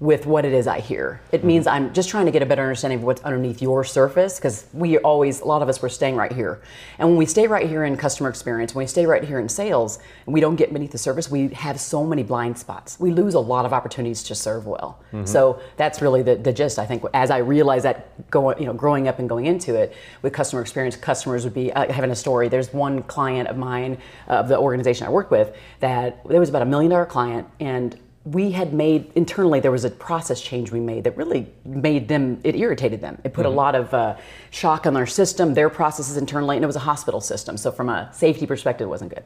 with 0.00 0.26
what 0.26 0.44
it 0.44 0.52
is 0.52 0.68
I 0.68 0.78
hear. 0.78 1.20
It 1.32 1.42
means. 1.42 1.66
I'm 1.66 1.92
just 1.92 2.08
trying 2.08 2.26
to 2.26 2.30
get 2.30 2.40
a 2.40 2.46
better 2.46 2.62
understanding 2.62 3.00
of 3.00 3.04
what's 3.04 3.20
underneath 3.22 3.60
your 3.60 3.82
surface 3.82 4.36
because 4.36 4.66
we 4.72 4.96
always, 4.98 5.40
a 5.40 5.44
lot 5.44 5.60
of 5.60 5.68
us, 5.68 5.82
we're 5.82 5.88
staying 5.88 6.14
right 6.14 6.30
here. 6.30 6.60
And 6.98 7.08
when 7.08 7.18
we 7.18 7.26
stay 7.26 7.48
right 7.48 7.68
here 7.68 7.84
in 7.84 7.96
customer 7.96 8.28
experience, 8.28 8.76
when 8.76 8.84
we 8.84 8.86
stay 8.86 9.06
right 9.06 9.24
here 9.24 9.40
in 9.40 9.48
sales, 9.48 9.98
and 10.24 10.32
we 10.32 10.40
don't 10.40 10.54
get 10.54 10.72
beneath 10.72 10.92
the 10.92 10.98
surface, 10.98 11.28
we 11.28 11.48
have 11.48 11.80
so 11.80 12.04
many 12.04 12.22
blind 12.22 12.56
spots. 12.56 13.00
We 13.00 13.10
lose 13.10 13.34
a 13.34 13.40
lot 13.40 13.64
of 13.64 13.72
opportunities 13.72 14.22
to 14.24 14.36
serve 14.36 14.66
well. 14.66 15.02
Mm-hmm. 15.12 15.26
So 15.26 15.60
that's 15.76 16.00
really 16.00 16.22
the, 16.22 16.36
the 16.36 16.52
gist. 16.52 16.78
I 16.78 16.86
think 16.86 17.02
as 17.12 17.32
I 17.32 17.38
realized 17.38 17.84
that 17.84 18.30
going, 18.30 18.60
you 18.60 18.66
know, 18.66 18.74
growing 18.74 19.08
up 19.08 19.18
and 19.18 19.28
going 19.28 19.46
into 19.46 19.74
it 19.74 19.96
with 20.22 20.32
customer 20.32 20.62
experience, 20.62 20.94
customers 20.94 21.42
would 21.42 21.54
be 21.54 21.72
uh, 21.72 21.92
having 21.92 22.12
a 22.12 22.16
story. 22.16 22.46
There's 22.48 22.72
one 22.72 23.02
client 23.02 23.48
of 23.48 23.56
mine, 23.56 23.98
uh, 24.28 24.34
of 24.34 24.48
the 24.48 24.58
organization 24.58 25.08
I 25.08 25.10
work 25.10 25.32
with, 25.32 25.56
that 25.80 26.24
there 26.28 26.38
was 26.38 26.50
about 26.50 26.62
a 26.62 26.66
million 26.66 26.90
dollar 26.90 27.06
client 27.06 27.48
and 27.58 27.98
we 28.32 28.50
had 28.50 28.72
made 28.72 29.10
internally 29.14 29.60
there 29.60 29.70
was 29.70 29.84
a 29.84 29.90
process 29.90 30.40
change 30.40 30.70
we 30.70 30.80
made 30.80 31.04
that 31.04 31.16
really 31.16 31.46
made 31.64 32.08
them 32.08 32.40
it 32.44 32.54
irritated 32.56 33.00
them. 33.00 33.18
It 33.24 33.32
put 33.32 33.44
mm-hmm. 33.44 33.52
a 33.52 33.56
lot 33.56 33.74
of 33.74 33.94
uh, 33.94 34.16
shock 34.50 34.86
on 34.86 34.94
their 34.94 35.06
system 35.06 35.54
their 35.54 35.70
processes 35.70 36.16
internally 36.16 36.56
and 36.56 36.64
it 36.64 36.66
was 36.66 36.76
a 36.76 36.80
hospital 36.80 37.20
system. 37.20 37.56
So 37.56 37.70
from 37.70 37.88
a 37.88 38.10
safety 38.12 38.46
perspective 38.46 38.86
it 38.86 38.90
wasn't 38.90 39.14
good. 39.14 39.24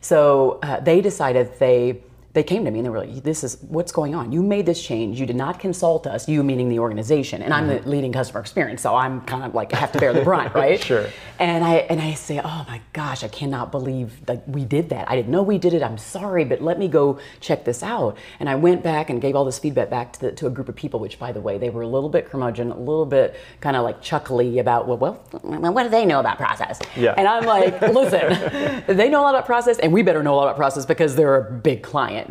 So 0.00 0.58
uh, 0.62 0.80
they 0.80 1.00
decided 1.00 1.58
they 1.58 2.02
they 2.34 2.42
came 2.42 2.64
to 2.64 2.70
me 2.70 2.78
and 2.78 2.86
they 2.86 2.90
were 2.90 2.98
like, 2.98 3.22
"This 3.22 3.44
is 3.44 3.58
what's 3.68 3.92
going 3.92 4.14
on. 4.14 4.32
You 4.32 4.42
made 4.42 4.64
this 4.64 4.82
change. 4.82 5.20
You 5.20 5.26
did 5.26 5.36
not 5.36 5.60
consult 5.60 6.06
us. 6.06 6.28
You 6.28 6.42
meaning 6.42 6.68
the 6.68 6.78
organization, 6.78 7.42
and 7.42 7.52
I'm 7.52 7.68
mm-hmm. 7.68 7.84
the 7.84 7.90
leading 7.90 8.12
customer 8.12 8.40
experience, 8.40 8.80
so 8.82 8.94
I'm 8.94 9.20
kind 9.22 9.44
of 9.44 9.54
like 9.54 9.74
I 9.74 9.78
have 9.78 9.92
to 9.92 9.98
bear 9.98 10.12
the 10.12 10.22
brunt, 10.22 10.54
right? 10.62 10.80
sure. 10.80 11.08
And 11.38 11.62
I 11.62 11.74
and 11.90 12.00
I 12.00 12.14
say, 12.14 12.40
"Oh 12.42 12.64
my 12.68 12.80
gosh, 12.92 13.22
I 13.22 13.28
cannot 13.28 13.70
believe 13.70 14.24
that 14.26 14.48
we 14.48 14.64
did 14.64 14.88
that. 14.90 15.10
I 15.10 15.16
didn't 15.16 15.30
know 15.30 15.42
we 15.42 15.58
did 15.58 15.74
it. 15.74 15.82
I'm 15.82 15.98
sorry, 15.98 16.44
but 16.44 16.62
let 16.62 16.78
me 16.78 16.88
go 16.88 17.18
check 17.40 17.64
this 17.64 17.82
out." 17.82 18.16
And 18.40 18.48
I 18.48 18.54
went 18.54 18.82
back 18.82 19.10
and 19.10 19.20
gave 19.20 19.36
all 19.36 19.44
this 19.44 19.58
feedback 19.58 19.90
back 19.90 20.14
to 20.14 20.20
the, 20.20 20.32
to 20.32 20.46
a 20.46 20.50
group 20.50 20.68
of 20.68 20.76
people, 20.76 21.00
which, 21.00 21.18
by 21.18 21.32
the 21.32 21.40
way, 21.40 21.58
they 21.58 21.70
were 21.70 21.82
a 21.82 21.88
little 21.88 22.08
bit 22.08 22.30
curmudgeon, 22.30 22.70
a 22.70 22.78
little 22.78 23.06
bit 23.06 23.36
kind 23.60 23.76
of 23.76 23.84
like 23.84 24.00
chuckly 24.00 24.58
about, 24.58 24.88
well, 24.88 24.96
well, 24.98 25.72
what 25.72 25.82
do 25.82 25.88
they 25.88 26.06
know 26.06 26.20
about 26.20 26.38
process? 26.38 26.80
Yeah. 26.96 27.14
And 27.16 27.28
I'm 27.28 27.44
like, 27.44 27.80
listen, 27.82 28.84
they 28.96 29.08
know 29.08 29.20
a 29.20 29.24
lot 29.24 29.34
about 29.34 29.46
process, 29.46 29.78
and 29.78 29.92
we 29.92 30.02
better 30.02 30.22
know 30.22 30.34
a 30.34 30.36
lot 30.36 30.44
about 30.44 30.56
process 30.56 30.86
because 30.86 31.14
they're 31.14 31.36
a 31.36 31.52
big 31.52 31.82
client. 31.82 32.21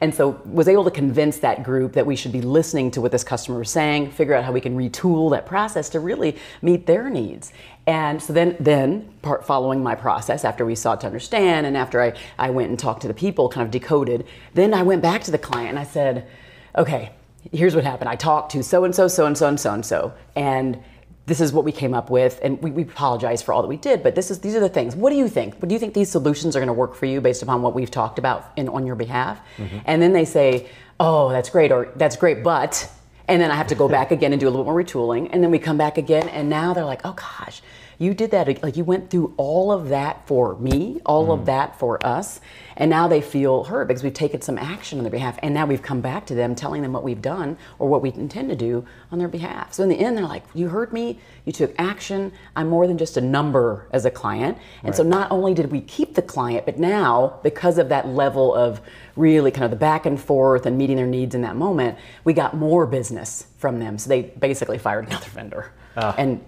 And 0.00 0.14
so 0.14 0.40
was 0.44 0.68
able 0.68 0.84
to 0.84 0.90
convince 0.90 1.38
that 1.38 1.62
group 1.62 1.92
that 1.94 2.06
we 2.06 2.16
should 2.16 2.32
be 2.32 2.42
listening 2.42 2.90
to 2.92 3.00
what 3.00 3.12
this 3.12 3.24
customer 3.24 3.58
was 3.58 3.70
saying, 3.70 4.10
figure 4.12 4.34
out 4.34 4.44
how 4.44 4.52
we 4.52 4.60
can 4.60 4.76
retool 4.76 5.30
that 5.32 5.46
process 5.46 5.88
to 5.90 6.00
really 6.00 6.36
meet 6.62 6.86
their 6.86 7.10
needs. 7.10 7.52
And 7.86 8.22
so 8.22 8.32
then, 8.32 8.56
then 8.60 9.12
part 9.22 9.44
following 9.44 9.82
my 9.82 9.94
process, 9.94 10.44
after 10.44 10.64
we 10.64 10.74
sought 10.74 11.00
to 11.00 11.06
understand, 11.06 11.66
and 11.66 11.76
after 11.76 12.00
I, 12.00 12.12
I 12.38 12.50
went 12.50 12.70
and 12.70 12.78
talked 12.78 13.02
to 13.02 13.08
the 13.08 13.14
people, 13.14 13.48
kind 13.48 13.64
of 13.64 13.70
decoded, 13.70 14.26
then 14.54 14.74
I 14.74 14.82
went 14.82 15.02
back 15.02 15.22
to 15.24 15.30
the 15.30 15.38
client 15.38 15.70
and 15.70 15.78
I 15.78 15.84
said, 15.84 16.28
okay, 16.76 17.10
here's 17.52 17.74
what 17.74 17.84
happened. 17.84 18.08
I 18.08 18.16
talked 18.16 18.52
to 18.52 18.62
so 18.62 18.84
and 18.84 18.94
so, 18.94 19.08
so 19.08 19.26
and 19.26 19.36
so, 19.36 19.48
and 19.48 19.58
so 19.58 19.72
and 19.72 19.84
so, 19.84 20.12
and 20.36 20.82
this 21.30 21.40
is 21.40 21.52
what 21.52 21.64
we 21.64 21.70
came 21.70 21.94
up 21.94 22.10
with, 22.10 22.40
and 22.42 22.60
we, 22.60 22.72
we, 22.72 22.82
apologize 22.82 23.40
for 23.40 23.52
all 23.52 23.62
that 23.62 23.68
we 23.68 23.76
did. 23.76 24.02
But 24.02 24.16
this 24.16 24.32
is 24.32 24.40
these 24.40 24.56
are 24.56 24.60
the 24.60 24.68
things. 24.68 24.96
What 24.96 25.10
do 25.10 25.16
you 25.16 25.28
think? 25.28 25.54
What 25.62 25.68
do 25.68 25.74
you 25.76 25.78
think 25.78 25.94
these 25.94 26.10
solutions 26.10 26.56
are 26.56 26.58
going 26.58 26.66
to 26.66 26.72
work 26.72 26.96
for 26.96 27.06
you 27.06 27.20
based 27.20 27.40
upon 27.40 27.62
what 27.62 27.72
we've 27.72 27.90
talked 27.90 28.18
about 28.18 28.50
in, 28.56 28.68
on 28.68 28.84
your 28.84 28.96
behalf? 28.96 29.40
Mm-hmm. 29.56 29.78
And 29.84 30.02
then 30.02 30.12
they 30.12 30.24
say, 30.24 30.68
"Oh, 30.98 31.30
that's 31.30 31.48
great," 31.48 31.70
or 31.70 31.92
"That's 31.94 32.16
great, 32.16 32.42
but," 32.42 32.90
and 33.30 33.40
then 33.40 33.52
I 33.52 33.54
have 33.54 33.68
to 33.68 33.76
go 33.76 33.88
back 33.88 34.10
again 34.10 34.32
and 34.32 34.40
do 34.40 34.48
a 34.48 34.50
little 34.50 34.64
bit 34.64 34.70
more 34.70 34.82
retooling, 34.82 35.30
and 35.32 35.42
then 35.42 35.52
we 35.52 35.60
come 35.60 35.78
back 35.78 35.96
again, 35.98 36.28
and 36.28 36.50
now 36.50 36.74
they're 36.74 36.84
like, 36.84 37.02
"Oh 37.04 37.12
gosh." 37.12 37.62
You 38.00 38.14
did 38.14 38.30
that, 38.30 38.62
like 38.62 38.78
you 38.78 38.84
went 38.84 39.10
through 39.10 39.34
all 39.36 39.70
of 39.70 39.90
that 39.90 40.26
for 40.26 40.56
me, 40.56 41.02
all 41.04 41.26
mm. 41.26 41.34
of 41.34 41.44
that 41.44 41.78
for 41.78 42.04
us, 42.04 42.40
and 42.78 42.88
now 42.88 43.08
they 43.08 43.20
feel 43.20 43.64
hurt 43.64 43.88
because 43.88 44.02
we've 44.02 44.14
taken 44.14 44.40
some 44.40 44.56
action 44.56 44.98
on 44.98 45.04
their 45.04 45.10
behalf, 45.10 45.38
and 45.42 45.52
now 45.52 45.66
we've 45.66 45.82
come 45.82 46.00
back 46.00 46.24
to 46.26 46.34
them 46.34 46.54
telling 46.54 46.80
them 46.80 46.94
what 46.94 47.04
we've 47.04 47.20
done 47.20 47.58
or 47.78 47.90
what 47.90 48.00
we 48.00 48.10
intend 48.14 48.48
to 48.48 48.56
do 48.56 48.86
on 49.12 49.18
their 49.18 49.28
behalf. 49.28 49.74
So 49.74 49.82
in 49.82 49.90
the 49.90 50.00
end, 50.00 50.16
they're 50.16 50.24
like, 50.24 50.44
"You 50.54 50.68
heard 50.70 50.94
me. 50.94 51.18
You 51.44 51.52
took 51.52 51.74
action. 51.78 52.32
I'm 52.56 52.70
more 52.70 52.86
than 52.86 52.96
just 52.96 53.18
a 53.18 53.20
number 53.20 53.86
as 53.92 54.06
a 54.06 54.10
client." 54.10 54.56
And 54.78 54.88
right. 54.88 54.96
so 54.96 55.02
not 55.02 55.30
only 55.30 55.52
did 55.52 55.70
we 55.70 55.82
keep 55.82 56.14
the 56.14 56.22
client, 56.22 56.64
but 56.64 56.78
now 56.78 57.38
because 57.42 57.76
of 57.76 57.90
that 57.90 58.08
level 58.08 58.54
of 58.54 58.80
really 59.20 59.50
kind 59.50 59.64
of 59.64 59.70
the 59.70 59.76
back 59.76 60.06
and 60.06 60.18
forth 60.20 60.66
and 60.66 60.76
meeting 60.76 60.96
their 60.96 61.06
needs 61.06 61.34
in 61.34 61.42
that 61.42 61.54
moment, 61.56 61.98
we 62.24 62.32
got 62.32 62.56
more 62.56 62.86
business 62.86 63.46
from 63.58 63.78
them. 63.78 63.98
So 63.98 64.08
they 64.08 64.22
basically 64.22 64.78
fired 64.78 65.06
another 65.06 65.28
vendor. 65.34 65.72
Uh. 65.96 66.14
And 66.18 66.44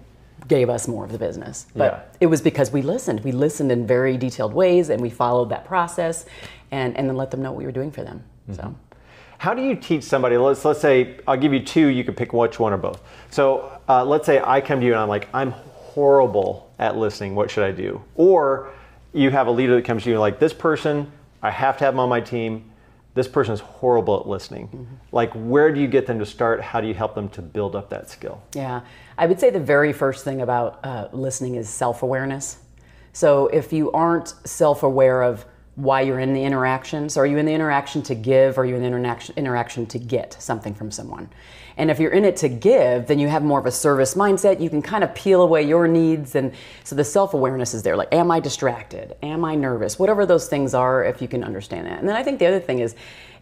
gave 0.47 0.69
us 0.69 0.89
more 0.89 1.05
of 1.05 1.11
the 1.13 1.17
business. 1.17 1.67
But 1.73 1.93
Yeah. 1.93 1.99
it 2.19 2.25
was 2.25 2.41
because 2.41 2.69
we 2.69 2.81
listened. 2.81 3.21
We 3.23 3.31
listened 3.31 3.71
in 3.71 3.87
very 3.87 4.17
detailed 4.17 4.53
ways 4.53 4.89
and 4.89 5.01
we 5.01 5.09
followed 5.09 5.49
that 5.49 5.63
process 5.63 6.25
and, 6.69 6.97
and 6.97 7.07
then 7.07 7.15
let 7.15 7.31
them 7.31 7.41
know 7.41 7.51
what 7.51 7.59
we 7.59 7.65
were 7.65 7.71
doing 7.71 7.91
for 7.91 8.03
them. 8.03 8.23
So 8.51 8.75
How 9.37 9.53
do 9.53 9.61
you 9.61 9.73
teach 9.75 10.03
somebody? 10.03 10.35
Let's 10.35 10.65
let's 10.65 10.81
say 10.81 11.17
I'll 11.27 11.37
give 11.37 11.53
you 11.53 11.61
two. 11.61 11.87
You 11.87 12.03
can 12.03 12.13
pick 12.13 12.33
which 12.33 12.59
one 12.59 12.73
or 12.73 12.77
both. 12.77 12.99
So 13.29 13.71
uh, 13.87 14.03
let's 14.03 14.25
say 14.25 14.41
I 14.43 14.59
come 14.59 14.81
to 14.81 14.85
you 14.85 14.91
and 14.91 15.01
I'm 15.01 15.07
like, 15.07 15.29
I'm 15.33 15.51
horrible 15.51 16.69
at 16.77 16.97
listening. 16.97 17.35
What 17.35 17.49
should 17.49 17.63
I 17.63 17.71
do? 17.71 18.01
Or 18.15 18.69
you 19.13 19.29
have 19.29 19.47
a 19.47 19.51
leader 19.51 19.75
that 19.75 19.85
comes 19.85 20.03
to 20.03 20.09
you 20.09 20.15
and 20.15 20.19
like, 20.21 20.39
this 20.39 20.53
person, 20.53 21.09
I 21.43 21.51
have 21.51 21.77
to 21.77 21.83
have 21.83 21.93
them 21.93 21.99
on 21.99 22.09
my 22.09 22.21
team. 22.21 22.71
This 23.13 23.27
person 23.27 23.53
is 23.53 23.59
horrible 23.59 24.19
at 24.21 24.27
listening. 24.27 24.87
Like, 25.11 25.31
where 25.33 25.71
do 25.71 25.79
you 25.79 25.87
get 25.87 26.07
them 26.07 26.17
to 26.17 26.25
start? 26.25 26.61
How 26.61 26.81
do 26.81 26.87
you 26.87 26.95
help 26.95 27.13
them 27.13 27.29
to 27.29 27.43
build 27.43 27.75
up 27.75 27.89
that 27.91 28.09
skill? 28.09 28.41
Yeah, 28.55 28.81
I 29.19 29.27
would 29.27 29.39
say 29.39 29.51
the 29.51 29.59
very 29.59 29.93
first 29.93 30.23
thing 30.23 30.41
about 30.41 30.79
uh, 30.83 31.09
listening 31.11 31.53
is 31.55 31.69
self 31.69 32.01
awareness. 32.01 32.57
So 33.11 33.47
if 33.47 33.71
you 33.71 33.91
aren't 33.91 34.29
self 34.45 34.81
aware 34.81 35.21
of 35.21 35.45
why 35.75 36.01
you're 36.01 36.19
in 36.19 36.33
the 36.33 36.43
interaction, 36.43 37.09
so 37.09 37.21
are 37.21 37.25
you 37.25 37.37
in 37.37 37.45
the 37.45 37.53
interaction 37.53 38.03
to 38.03 38.15
give, 38.15 38.57
or 38.57 38.61
are 38.61 38.65
you 38.65 38.75
in 38.75 38.81
the 38.81 38.87
interaction, 38.87 39.33
interaction 39.37 39.85
to 39.87 39.97
get 39.97 40.33
something 40.39 40.75
from 40.75 40.91
someone? 40.91 41.29
And 41.77 41.89
if 41.89 41.99
you're 41.99 42.11
in 42.11 42.25
it 42.25 42.35
to 42.37 42.49
give, 42.49 43.07
then 43.07 43.17
you 43.17 43.27
have 43.27 43.43
more 43.43 43.59
of 43.59 43.65
a 43.65 43.71
service 43.71 44.13
mindset. 44.13 44.61
You 44.61 44.69
can 44.69 44.83
kind 44.83 45.03
of 45.03 45.15
peel 45.15 45.41
away 45.41 45.63
your 45.63 45.87
needs. 45.87 46.35
And 46.35 46.53
so 46.83 46.95
the 46.95 47.03
self 47.03 47.33
awareness 47.33 47.73
is 47.73 47.81
there. 47.81 47.95
Like, 47.97 48.13
am 48.13 48.29
I 48.29 48.39
distracted? 48.39 49.15
Am 49.23 49.43
I 49.43 49.55
nervous? 49.55 49.97
Whatever 49.97 50.27
those 50.27 50.47
things 50.47 50.75
are, 50.75 51.03
if 51.03 51.21
you 51.21 51.27
can 51.27 51.43
understand 51.43 51.87
that. 51.87 51.99
And 51.99 52.07
then 52.07 52.15
I 52.15 52.21
think 52.21 52.37
the 52.37 52.45
other 52.45 52.59
thing 52.59 52.79
is, 52.79 52.95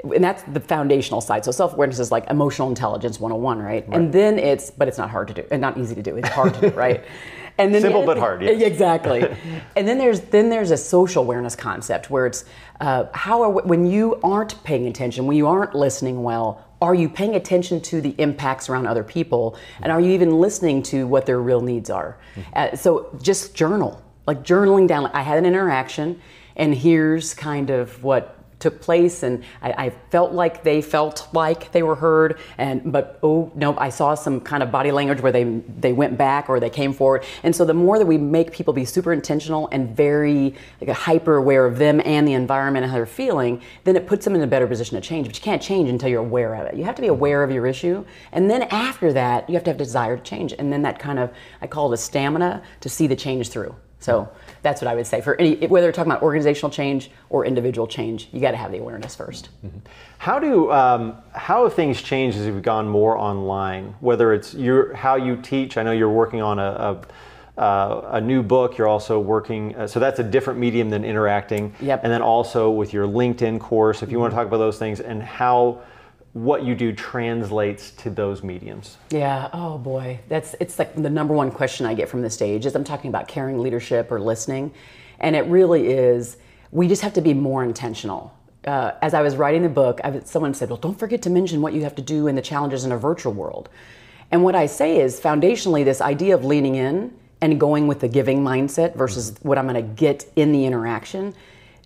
and 0.04 0.24
that's 0.24 0.44
the 0.44 0.62
foundational 0.62 1.20
side. 1.20 1.44
So 1.44 1.52
self 1.52 1.74
awareness 1.74 2.00
is 2.00 2.12
like 2.12 2.30
emotional 2.30 2.70
intelligence 2.70 3.20
101, 3.20 3.60
right? 3.60 3.86
And 3.90 4.14
then 4.14 4.40
it's, 4.40 4.72
but 4.72 4.88
it's 4.88 4.98
not 4.98 5.10
hard 5.10 5.28
to 5.28 5.34
do 5.34 5.46
and 5.52 5.62
not 5.62 5.78
easy 5.78 5.96
to 5.96 6.02
do. 6.02 6.16
It's 6.16 6.30
hard 6.30 6.54
to 6.56 6.70
do, 6.70 6.76
right? 6.76 7.04
And 7.58 7.74
then 7.74 7.82
Simple 7.82 8.00
other 8.00 8.08
but 8.08 8.18
hard, 8.18 8.42
yes. 8.42 8.62
Exactly. 8.62 9.22
and 9.76 9.88
then 9.88 9.98
there's 9.98 10.22
then 10.22 10.50
there's 10.50 10.72
a 10.72 10.78
social 10.78 11.24
awareness 11.24 11.56
concept 11.56 12.10
where 12.10 12.26
it's 12.26 12.46
uh, 12.80 13.06
how 13.14 13.44
are 13.44 13.50
when 13.50 13.86
you 13.86 14.20
aren't 14.24 14.62
paying 14.64 14.88
attention, 14.88 15.28
when 15.28 15.38
you 15.38 15.48
aren't 15.48 15.76
listening 15.76 16.24
well, 16.24 16.66
are 16.82 16.96
you 16.96 17.08
paying 17.08 17.36
attention 17.36 17.80
to 17.82 18.02
the 18.02 18.16
impacts 18.18 18.68
around 18.70 18.88
other 18.88 19.04
people, 19.04 19.56
and 19.82 19.92
are 19.92 20.02
you 20.02 20.12
even 20.12 20.40
listening 20.40 20.82
to 20.82 21.06
what 21.06 21.26
their 21.28 21.40
real 21.40 21.62
needs 21.62 21.90
are? 21.90 22.18
Uh, 22.54 22.76
so 22.76 23.16
just 23.22 23.54
journal, 23.54 24.02
like 24.26 24.44
journaling 24.44 24.88
down. 24.88 25.04
Like, 25.04 25.14
I 25.14 25.22
had 25.22 25.38
an 25.38 25.46
interaction, 25.46 26.20
and 26.56 26.74
here's 26.74 27.36
kind 27.36 27.70
of 27.70 28.04
what 28.04 28.41
took 28.62 28.80
place 28.82 29.24
and 29.24 29.44
I, 29.62 29.72
I 29.72 29.90
felt 30.10 30.32
like 30.32 30.64
they 30.64 30.82
felt 30.82 31.28
like 31.34 31.72
they 31.72 31.84
were 31.84 31.96
heard 31.96 32.40
and 32.58 32.92
but 32.92 33.20
oh 33.24 33.52
no 33.56 33.76
I 33.78 33.90
saw 33.90 34.16
some 34.16 34.40
kind 34.40 34.64
of 34.64 34.72
body 34.72 34.92
language 34.92 35.22
where 35.22 35.32
they 35.32 35.44
they 35.44 35.94
went 35.94 36.18
back 36.18 36.50
or 36.50 36.60
they 36.60 36.70
came 36.70 36.94
forward. 36.94 37.24
And 37.44 37.56
so 37.56 37.66
the 37.66 37.74
more 37.74 37.98
that 37.98 38.06
we 38.06 38.18
make 38.18 38.52
people 38.52 38.74
be 38.74 38.86
super 38.86 39.12
intentional 39.12 39.68
and 39.72 39.96
very 39.96 40.56
like 40.80 40.96
hyper 40.96 41.36
aware 41.36 41.66
of 41.66 41.78
them 41.78 42.02
and 42.06 42.28
the 42.28 42.34
environment 42.34 42.84
and 42.84 42.92
how 42.92 42.98
they're 42.98 43.06
feeling 43.06 43.62
then 43.84 43.96
it 43.96 44.08
puts 44.08 44.26
them 44.26 44.36
in 44.36 44.42
a 44.42 44.48
better 44.48 44.68
position 44.68 44.96
to 44.96 45.02
change 45.02 45.28
but 45.28 45.36
you 45.36 45.42
can't 45.42 45.62
change 45.62 45.90
until 45.90 46.10
you're 46.10 46.22
aware 46.22 46.54
of 46.56 46.68
it. 46.68 46.76
You 46.76 46.84
have 46.86 46.96
to 46.96 47.02
be 47.02 47.08
aware 47.08 47.44
of 47.44 47.52
your 47.52 47.68
issue 47.68 48.06
and 48.32 48.50
then 48.50 48.64
after 48.64 49.12
that 49.14 49.50
you 49.50 49.56
have 49.56 49.64
to 49.64 49.72
have 49.72 49.78
desire 49.78 50.18
to 50.18 50.24
change 50.24 50.54
and 50.58 50.72
then 50.72 50.84
that 50.84 51.00
kind 51.00 51.20
of 51.20 51.34
I 51.62 51.68
call 51.68 51.92
it 51.92 51.96
a 51.96 51.98
stamina 51.98 52.62
to 52.82 52.90
see 52.90 53.08
the 53.08 53.16
change 53.16 53.50
through 53.50 53.76
so 54.02 54.28
that's 54.64 54.82
what 54.82 54.90
I 54.90 54.96
would 54.96 55.08
say 55.08 55.22
for 55.22 55.40
any 55.40 55.68
whether 55.68 55.86
you're 55.86 55.94
talking 55.94 56.12
about 56.12 56.24
organizational 56.24 56.72
change 56.72 57.12
or 57.30 57.46
individual 57.46 57.88
change, 57.88 58.28
you 58.34 58.42
got 58.42 58.52
to 58.52 58.58
have 58.58 58.72
the 58.72 58.80
awareness 58.80 59.16
1st 59.16 59.48
How 60.18 60.40
do 60.40 60.72
um, 60.72 61.16
how 61.34 61.64
have 61.64 61.74
things 61.74 62.02
changed 62.02 62.38
as 62.38 62.46
you've 62.46 62.64
gone 62.64 62.90
more 62.90 63.18
online? 63.18 63.96
Whether 64.02 64.34
it's 64.34 64.54
your 64.54 64.94
how 64.94 65.16
you 65.16 65.38
teach, 65.38 65.78
I 65.78 65.84
know 65.84 65.92
you're 65.92 66.10
working 66.10 66.42
on 66.42 66.60
a 66.60 67.06
a, 67.58 67.62
uh, 67.62 68.10
a 68.14 68.22
new 68.22 68.42
book. 68.42 68.78
You're 68.78 68.88
also 68.88 69.20
working, 69.20 69.76
uh, 69.76 69.88
so 69.88 70.00
that's 70.00 70.20
a 70.20 70.24
different 70.24 70.60
medium 70.60 70.90
than 70.90 71.06
interacting. 71.06 71.76
Yep. 71.80 72.04
And 72.04 72.12
then 72.12 72.22
also 72.22 72.72
with 72.72 72.94
your 72.94 73.06
LinkedIn 73.06 73.60
course, 73.60 74.02
if 74.02 74.12
you 74.12 74.20
want 74.20 74.32
to 74.32 74.36
talk 74.36 74.48
about 74.48 74.58
those 74.58 74.80
things 74.80 75.00
and 75.00 75.22
how 75.22 75.82
what 76.34 76.64
you 76.64 76.76
do 76.76 76.94
translates 76.94 77.92
to 77.92 78.10
those 78.10 78.42
mediums. 78.44 78.98
Yeah. 79.10 79.50
Oh 79.52 79.78
boy, 79.78 80.20
that's 80.30 80.56
it's 80.60 80.80
like 80.80 80.96
the 80.96 81.10
number 81.10 81.34
one 81.34 81.52
question 81.52 81.86
I 81.86 81.94
get 81.94 82.08
from 82.08 82.22
the 82.22 82.30
stage 82.30 82.66
is 82.66 82.76
I'm 82.76 82.84
talking 82.84 83.10
about 83.10 83.28
caring 83.28 83.60
leadership 83.60 84.12
or 84.12 84.20
listening, 84.20 84.74
and 85.20 85.36
it 85.36 85.46
really 85.48 85.88
is. 85.88 86.38
We 86.72 86.88
just 86.88 87.02
have 87.02 87.14
to 87.14 87.22
be 87.22 87.34
more 87.34 87.64
intentional. 87.64 88.34
Uh, 88.66 88.92
as 89.02 89.14
I 89.14 89.22
was 89.22 89.36
writing 89.36 89.64
the 89.64 89.70
book, 89.70 90.00
I 90.04 90.22
someone 90.24 90.54
said, 90.54 90.70
"Well, 90.70 90.78
don't 90.78 90.98
forget 90.98 91.22
to 91.24 91.30
mention 91.30 91.62
what 91.62 91.74
you 91.74 91.84
have 91.84 91.96
to 91.96 92.02
do 92.02 92.28
in 92.28 92.36
the 92.36 92.42
challenges 92.42 92.86
in 92.86 92.92
a 92.92 92.98
virtual 92.98 93.34
world." 93.34 93.68
And 94.32 94.44
what 94.44 94.56
I 94.56 94.68
say 94.68 95.02
is, 95.02 95.20
foundationally, 95.20 95.84
this 95.84 96.00
idea 96.00 96.34
of 96.34 96.46
leaning 96.46 96.76
in 96.76 97.14
and 97.42 97.60
going 97.60 97.88
with 97.88 98.00
the 98.00 98.08
giving 98.08 98.42
mindset 98.42 98.96
versus 98.96 99.36
what 99.42 99.58
I'm 99.58 99.68
going 99.68 99.76
to 99.76 99.82
get 99.82 100.32
in 100.38 100.54
the 100.54 100.66
interaction 100.66 101.34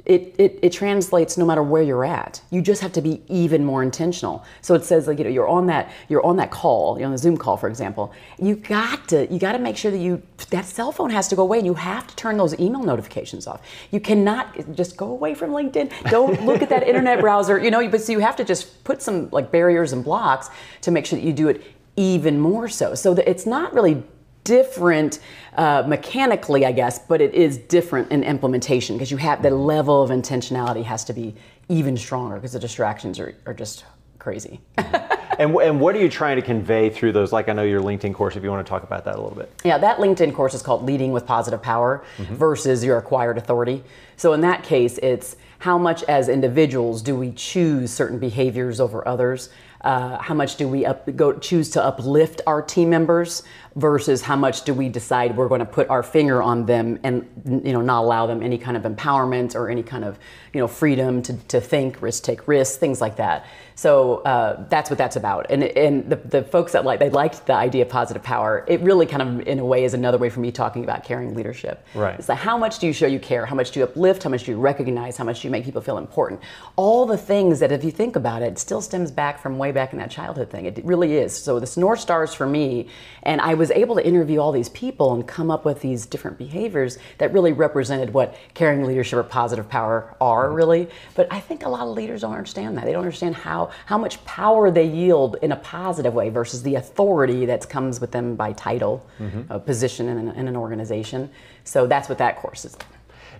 it, 0.06 0.36
it, 0.38 0.60
it 0.62 0.72
translates 0.72 1.38
no 1.38 1.46
matter 1.46 1.64
where 1.64 1.82
you're 1.82 2.06
at. 2.06 2.42
You 2.52 2.62
just 2.62 2.82
have 2.82 2.94
to 2.94 3.02
be 3.02 3.24
even 3.28 3.66
more 3.66 3.82
intentional. 3.82 4.46
So 4.62 4.76
it 4.76 4.84
says 4.84 5.08
like 5.08 5.18
you 5.18 5.24
know 5.24 5.30
you're 5.30 5.48
on 5.48 5.66
that 5.68 5.92
you're 6.10 6.24
on 6.26 6.38
that 6.38 6.52
call, 6.52 6.98
you're 6.98 7.08
on 7.08 7.12
the 7.12 7.18
Zoom 7.18 7.38
call, 7.38 7.58
for 7.58 7.68
example. 7.68 8.14
You 8.38 8.56
got 8.56 9.08
to 9.10 9.32
you 9.34 9.40
got 9.40 9.54
to 9.54 9.60
make 9.60 9.78
sure 9.78 9.92
that 9.92 9.98
you 9.98 10.22
that 10.52 10.66
cell 10.66 10.92
phone 10.92 11.10
has 11.10 11.28
to 11.30 11.36
go 11.36 11.42
away, 11.42 11.58
and 11.58 11.66
you 11.66 11.74
have 11.74 12.06
to 12.08 12.16
turn 12.16 12.38
those 12.38 12.58
email 12.60 12.84
notifications 12.84 13.48
off. 13.48 13.62
You 13.92 14.00
cannot 14.00 14.76
just 14.76 14.96
go 14.96 15.08
away 15.08 15.34
from 15.34 15.52
LinkedIn. 15.52 16.10
Don't 16.12 16.46
look 16.46 16.62
at 16.62 16.70
that 16.70 16.84
internet 16.88 17.20
browser. 17.20 17.58
You 17.58 17.72
know, 17.72 17.88
but 17.90 18.02
so 18.02 18.12
you 18.12 18.20
have 18.20 18.36
to 18.36 18.44
just 18.44 18.84
put 18.84 19.02
some 19.02 19.30
like 19.32 19.52
barriers 19.52 19.92
and 19.92 20.04
blocks 20.04 20.50
to 20.82 20.92
make 20.92 21.06
sure 21.06 21.18
that 21.18 21.26
you 21.26 21.34
do 21.34 21.48
it 21.48 21.64
even 21.96 22.40
more 22.40 22.68
so. 22.68 22.94
So 22.94 23.14
that 23.14 23.30
it's 23.30 23.46
not 23.46 23.74
really 23.74 24.04
different 24.46 25.20
uh, 25.56 25.84
mechanically, 25.86 26.66
I 26.66 26.72
guess, 26.72 27.00
but 27.00 27.20
it 27.20 27.34
is 27.34 27.58
different 27.58 28.12
in 28.12 28.24
implementation 28.24 28.96
because 28.96 29.12
you 29.12 29.18
have 29.18 29.42
the 29.42 29.50
level 29.50 30.02
of 30.02 30.10
intentionality 30.10 30.84
has 30.86 31.04
to 31.06 31.14
be 31.14 31.36
even 31.68 31.98
stronger 31.98 32.36
because 32.36 32.54
the 32.54 32.60
distractions 32.60 33.20
are, 33.20 33.36
are 33.46 33.54
just 33.54 33.84
crazy. 34.18 34.62
And, 35.38 35.56
and 35.56 35.82
what 35.82 35.96
are 35.96 36.00
you 36.00 36.10
trying 36.10 36.38
to 36.38 36.42
convey 36.42 36.90
through 36.90 37.12
those? 37.12 37.34
Like 37.34 37.50
I 37.50 37.54
know 37.54 37.64
your 37.64 37.82
LinkedIn 37.82 38.14
course, 38.14 38.36
if 38.36 38.44
you 38.44 38.50
want 38.50 38.66
to 38.66 38.70
talk 38.70 38.84
about 38.84 39.04
that 39.06 39.16
a 39.16 39.22
little 39.22 39.36
bit. 39.36 39.52
Yeah, 39.64 39.78
that 39.78 39.98
LinkedIn 39.98 40.34
course 40.34 40.54
is 40.54 40.62
called 40.62 40.86
Leading 40.86 41.12
with 41.12 41.26
Positive 41.26 41.62
Power 41.62 42.04
versus 42.18 42.84
your 42.84 42.98
acquired 42.98 43.38
authority. 43.38 43.84
So 44.18 44.34
in 44.34 44.42
that 44.42 44.64
case, 44.64 44.98
it's 45.00 45.36
how 45.60 45.78
much 45.78 46.04
as 46.04 46.30
individuals 46.30 47.02
do 47.02 47.16
we 47.16 47.32
choose 47.32 47.92
certain 47.92 48.20
behaviors 48.20 48.80
over 48.80 49.06
others? 49.08 49.50
Uh, 49.82 50.18
how 50.18 50.34
much 50.34 50.56
do 50.56 50.68
we 50.68 50.86
up, 50.86 51.16
go 51.16 51.38
choose 51.38 51.70
to 51.72 51.84
uplift 51.84 52.42
our 52.48 52.62
team 52.62 52.90
members 52.90 53.44
versus 53.76 54.22
how 54.22 54.38
much 54.38 54.64
do 54.64 54.74
we 54.74 54.88
decide 54.88 55.36
we're 55.36 55.50
going 55.50 55.60
to 55.60 55.66
put 55.66 55.90
our 55.90 56.02
finger 56.02 56.42
on 56.42 56.66
them 56.66 56.98
and 57.04 57.28
you 57.46 57.74
know 57.74 57.82
not 57.82 58.04
allow 58.04 58.26
them 58.26 58.42
any 58.42 58.58
kind 58.58 58.78
of 58.78 58.84
empowerment 58.84 59.54
or 59.54 59.70
any 59.70 59.84
kind 59.84 60.06
of 60.06 60.18
you 60.54 60.62
know 60.62 60.68
freedom 60.68 61.22
to, 61.22 61.34
to 61.48 61.60
think, 61.60 62.02
risk, 62.02 62.24
take 62.24 62.48
risks, 62.48 62.78
things 62.78 63.02
like 63.02 63.18
that. 63.18 63.46
So 63.76 64.20
uh, 64.20 64.66
that's 64.70 64.90
what 64.90 64.98
that's 64.98 65.18
about. 65.18 65.48
And 65.50 65.64
and 65.64 66.10
the, 66.10 66.16
the 66.16 66.44
folks 66.44 66.72
that 66.72 66.86
like 66.86 67.00
they 67.00 67.10
liked 67.10 67.46
the 67.46 67.54
idea 67.54 67.84
of 67.84 67.90
positive 67.90 68.24
power. 68.24 68.64
It 68.68 68.80
really 68.80 69.06
kind 69.06 69.22
of 69.22 69.48
in 69.48 69.60
a 69.60 69.66
way 69.66 69.84
is 69.84 69.94
another 69.94 70.18
way 70.18 70.30
for 70.30 70.40
me 70.40 70.52
talking 70.52 70.86
about 70.86 71.04
caring 71.04 71.36
leadership. 71.36 71.86
Right. 71.94 72.18
It's 72.18 72.30
like 72.30 72.38
how 72.38 72.58
much 72.58 72.80
do 72.80 72.88
you 72.88 72.94
show 72.94 73.08
you 73.08 73.20
care? 73.20 73.46
How 73.46 73.56
much 73.56 73.72
do 73.72 73.82
you 73.82 73.84
uplift? 73.84 74.24
How 74.24 74.30
much 74.30 74.46
do 74.46 74.52
you 74.52 74.60
recognize? 74.60 75.18
How 75.18 75.26
much 75.26 75.42
do 75.42 75.48
you 75.50 75.52
make 75.52 75.66
people 75.66 75.82
feel 75.82 75.98
important? 75.98 76.40
All 76.78 77.06
the 77.06 77.18
things 77.18 77.60
that 77.60 77.74
if 77.74 77.84
you 77.84 77.92
think 77.92 78.16
about 78.16 78.42
it, 78.42 78.54
it 78.54 78.60
still 78.60 78.82
stems 78.82 79.12
back 79.12 79.42
from 79.42 79.58
way 79.58 79.74
back 79.74 79.92
in 79.92 80.00
that 80.00 80.10
childhood 80.10 80.50
thing. 80.50 80.66
It 80.66 80.80
really 80.86 81.18
is. 81.18 81.36
So 81.36 81.60
this 81.60 81.76
North 81.76 82.00
Stars 82.00 82.34
for 82.34 82.48
me, 82.48 82.88
and 83.24 83.42
I 83.42 83.56
was 83.56 83.65
able 83.72 83.96
to 83.96 84.06
interview 84.06 84.40
all 84.40 84.52
these 84.52 84.70
people 84.70 85.14
and 85.14 85.28
come 85.28 85.52
up 85.52 85.66
with 85.66 85.82
these 85.82 86.06
different 86.06 86.38
behaviors 86.38 86.98
that 87.18 87.34
really 87.34 87.54
represented 87.54 88.14
what 88.14 88.36
caring 88.54 88.84
leadership 88.84 89.18
or 89.18 89.24
positive 89.24 89.70
power 89.70 90.16
are 90.20 90.48
mm-hmm. 90.48 90.56
really. 90.56 90.90
But 91.16 91.28
I 91.32 91.40
think 91.40 91.66
a 91.66 91.70
lot 91.70 91.88
of 91.88 91.94
leaders 91.94 92.22
don't 92.22 92.34
understand 92.34 92.78
that. 92.78 92.86
They 92.86 92.92
don't 92.92 93.04
understand 93.04 93.36
how 93.36 93.72
how 93.86 93.98
much 93.98 94.24
power 94.26 94.72
they 94.72 94.86
yield 94.86 95.38
in 95.42 95.52
a 95.52 95.58
positive 95.58 96.14
way 96.14 96.30
versus 96.30 96.64
the 96.64 96.76
authority 96.76 97.46
that 97.46 97.68
comes 97.70 98.00
with 98.02 98.12
them 98.12 98.36
by 98.36 98.54
title, 98.54 99.08
mm-hmm. 99.20 99.52
a 99.52 99.60
position 99.60 100.10
in 100.10 100.18
an, 100.18 100.30
in 100.36 100.48
an 100.48 100.56
organization. 100.56 101.30
So 101.64 101.88
that's 101.88 102.10
what 102.10 102.18
that 102.20 102.38
course 102.38 102.66
is. 102.66 102.78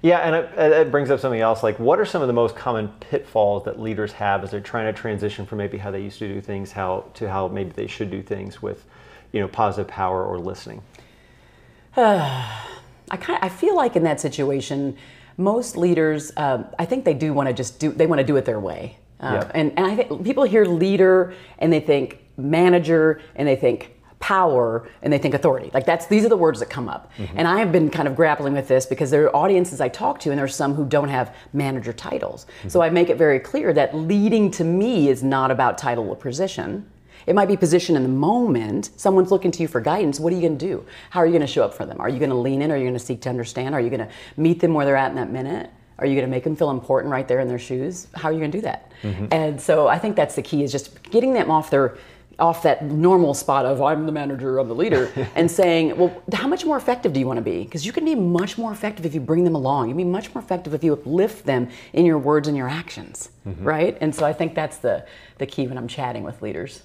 Yeah, 0.02 0.20
and 0.20 0.36
it, 0.36 0.72
it 0.72 0.92
brings 0.92 1.10
up 1.10 1.20
something 1.20 1.40
else. 1.40 1.64
Like, 1.64 1.80
what 1.80 2.00
are 2.00 2.06
some 2.06 2.22
of 2.22 2.28
the 2.28 2.34
most 2.34 2.56
common 2.56 2.90
pitfalls 3.00 3.64
that 3.66 3.80
leaders 3.80 4.12
have 4.14 4.44
as 4.44 4.52
they're 4.52 4.60
trying 4.60 4.94
to 4.94 4.94
transition 4.94 5.46
from 5.46 5.58
maybe 5.58 5.78
how 5.78 5.90
they 5.90 6.02
used 6.02 6.20
to 6.20 6.28
do 6.28 6.42
things, 6.42 6.72
how 6.72 7.06
to 7.16 7.30
how 7.30 7.48
maybe 7.48 7.72
they 7.72 7.88
should 7.88 8.12
do 8.12 8.22
things 8.22 8.62
with, 8.62 8.86
you 9.32 9.40
know, 9.40 9.48
positive 9.48 9.88
power 9.88 10.24
or 10.24 10.40
listening? 10.40 10.82
I 11.98 13.18
kind 13.18 13.38
of, 13.38 13.44
I 13.46 13.50
feel 13.50 13.76
like 13.76 13.96
in 13.96 14.04
that 14.04 14.20
situation, 14.20 14.98
most 15.38 15.78
leaders, 15.78 16.32
um, 16.38 16.66
I 16.80 16.86
think 16.86 17.06
they 17.06 17.14
do 17.14 17.34
want 17.34 17.48
to 17.48 17.54
just 17.54 17.80
do, 17.80 17.92
they 17.92 18.08
want 18.08 18.20
to 18.20 18.26
do 18.26 18.36
it 18.38 18.46
their 18.46 18.60
way. 18.60 18.98
Uh, 19.20 19.42
Yeah. 19.44 19.52
and, 19.54 19.72
and 19.78 19.86
I 19.86 19.96
think 19.96 20.24
people 20.24 20.44
hear 20.44 20.66
leader 20.66 21.34
and 21.60 21.72
they 21.72 21.80
think 21.80 22.20
manager 22.38 23.22
and 23.36 23.48
they 23.48 23.56
think 23.56 23.92
power 24.20 24.90
and 25.04 25.14
they 25.14 25.18
think 25.20 25.36
authority. 25.36 25.70
Like 25.74 25.86
that's, 25.86 26.08
these 26.08 26.26
are 26.26 26.30
the 26.30 26.38
words 26.38 26.60
that 26.60 26.70
come 26.70 26.90
up. 26.90 27.12
And 27.36 27.48
I 27.48 27.60
have 27.60 27.72
been 27.72 27.90
kind 27.92 28.08
of 28.08 28.16
grappling 28.16 28.54
with 28.54 28.68
this 28.68 28.86
because 28.88 29.12
there 29.12 29.24
are 29.26 29.36
audiences 29.36 29.80
I 29.80 29.88
talk 29.90 30.20
to 30.22 30.32
and 30.32 30.40
there's 30.40 30.56
some 30.56 30.74
who 30.74 30.84
don't 30.86 31.10
have 31.10 31.36
manager 31.54 31.94
titles. 31.94 32.48
So 32.68 32.82
I 32.82 32.90
make 32.90 33.10
it 33.10 33.18
very 33.18 33.40
clear 33.40 33.72
that 33.74 33.96
leading 33.96 34.50
to 34.52 34.64
me 34.64 35.10
is 35.10 35.22
not 35.22 35.52
about 35.52 35.78
title 35.78 36.10
or 36.10 36.16
position. 36.16 36.90
It 37.26 37.36
might 37.36 37.48
be 37.48 37.58
position 37.58 37.96
in 37.96 38.04
the 38.04 38.10
moment. 38.10 38.92
Someone's 38.98 39.32
looking 39.32 39.52
to 39.52 39.62
you 39.62 39.68
for 39.68 39.82
guidance. 39.82 40.20
What 40.20 40.32
are 40.32 40.36
you 40.36 40.42
going 40.42 40.58
to 40.58 40.66
do? 40.66 40.86
How 41.10 41.22
are 41.22 41.26
you 41.26 41.32
going 41.32 41.42
to 41.42 41.48
show 41.48 41.64
up 41.64 41.74
for 41.74 41.86
them? 41.86 42.00
Are 42.00 42.10
you 42.10 42.20
going 42.20 42.30
to 42.30 42.36
lean 42.36 42.62
in? 42.62 42.72
Are 42.72 42.78
you 42.78 42.84
going 42.84 42.94
to 42.94 43.00
seek 43.00 43.22
to 43.22 43.30
understand? 43.30 43.74
Are 43.74 43.82
you 43.82 43.90
going 43.90 44.02
to 44.02 44.10
meet 44.38 44.60
them 44.60 44.74
where 44.74 44.86
they're 44.86 44.96
at 44.96 45.10
in 45.10 45.16
that 45.16 45.32
minute? 45.32 45.70
Are 45.98 46.06
you 46.06 46.14
going 46.14 46.26
to 46.26 46.32
make 46.32 46.44
them 46.44 46.56
feel 46.56 46.72
important 46.72 47.12
right 47.12 47.28
there 47.28 47.40
in 47.40 47.48
their 47.48 47.60
shoes? 47.60 48.08
How 48.14 48.30
are 48.30 48.32
you 48.34 48.40
going 48.40 48.52
to 48.52 48.58
do 48.58 48.62
that? 48.64 48.92
Mm-hmm. 49.02 49.28
And 49.32 49.62
so 49.62 49.88
I 49.88 49.98
think 49.98 50.16
that's 50.16 50.36
the 50.36 50.42
key 50.42 50.64
is 50.64 50.72
just 50.72 51.02
getting 51.04 51.34
them 51.34 51.50
off 51.50 51.70
their 51.70 51.98
off 52.38 52.64
that 52.64 52.84
normal 52.84 53.34
spot 53.34 53.66
of 53.66 53.82
I'm 53.82 54.06
the 54.06 54.12
manager, 54.12 54.60
I'm 54.60 54.68
the 54.68 54.76
leader, 54.76 55.10
and 55.36 55.50
saying, 55.50 55.96
well, 55.98 56.22
how 56.34 56.48
much 56.48 56.66
more 56.66 56.76
effective 56.76 57.14
do 57.14 57.20
you 57.22 57.26
want 57.26 57.38
to 57.38 57.42
be? 57.42 57.64
Because 57.64 57.86
you 57.86 57.94
can 57.94 58.04
be 58.04 58.14
much 58.14 58.58
more 58.58 58.74
effective 58.74 59.06
if 59.06 59.14
you 59.14 59.22
bring 59.22 59.46
them 59.46 59.56
along. 59.56 59.88
You 59.88 59.96
can 59.96 60.04
be 60.04 60.12
much 60.12 60.34
more 60.36 60.44
effective 60.44 60.74
if 60.74 60.84
you 60.84 60.92
uplift 60.92 61.46
them 61.46 61.70
in 61.94 62.06
your 62.06 62.18
words 62.18 62.50
and 62.50 62.58
your 62.58 62.68
actions, 62.68 63.30
mm-hmm. 63.48 63.64
right? 63.64 63.98
And 64.02 64.14
so 64.14 64.26
I 64.26 64.34
think 64.34 64.54
that's 64.54 64.78
the 64.78 65.06
the 65.38 65.46
key 65.46 65.68
when 65.68 65.78
I'm 65.78 65.88
chatting 65.88 66.24
with 66.24 66.42
leaders. 66.42 66.82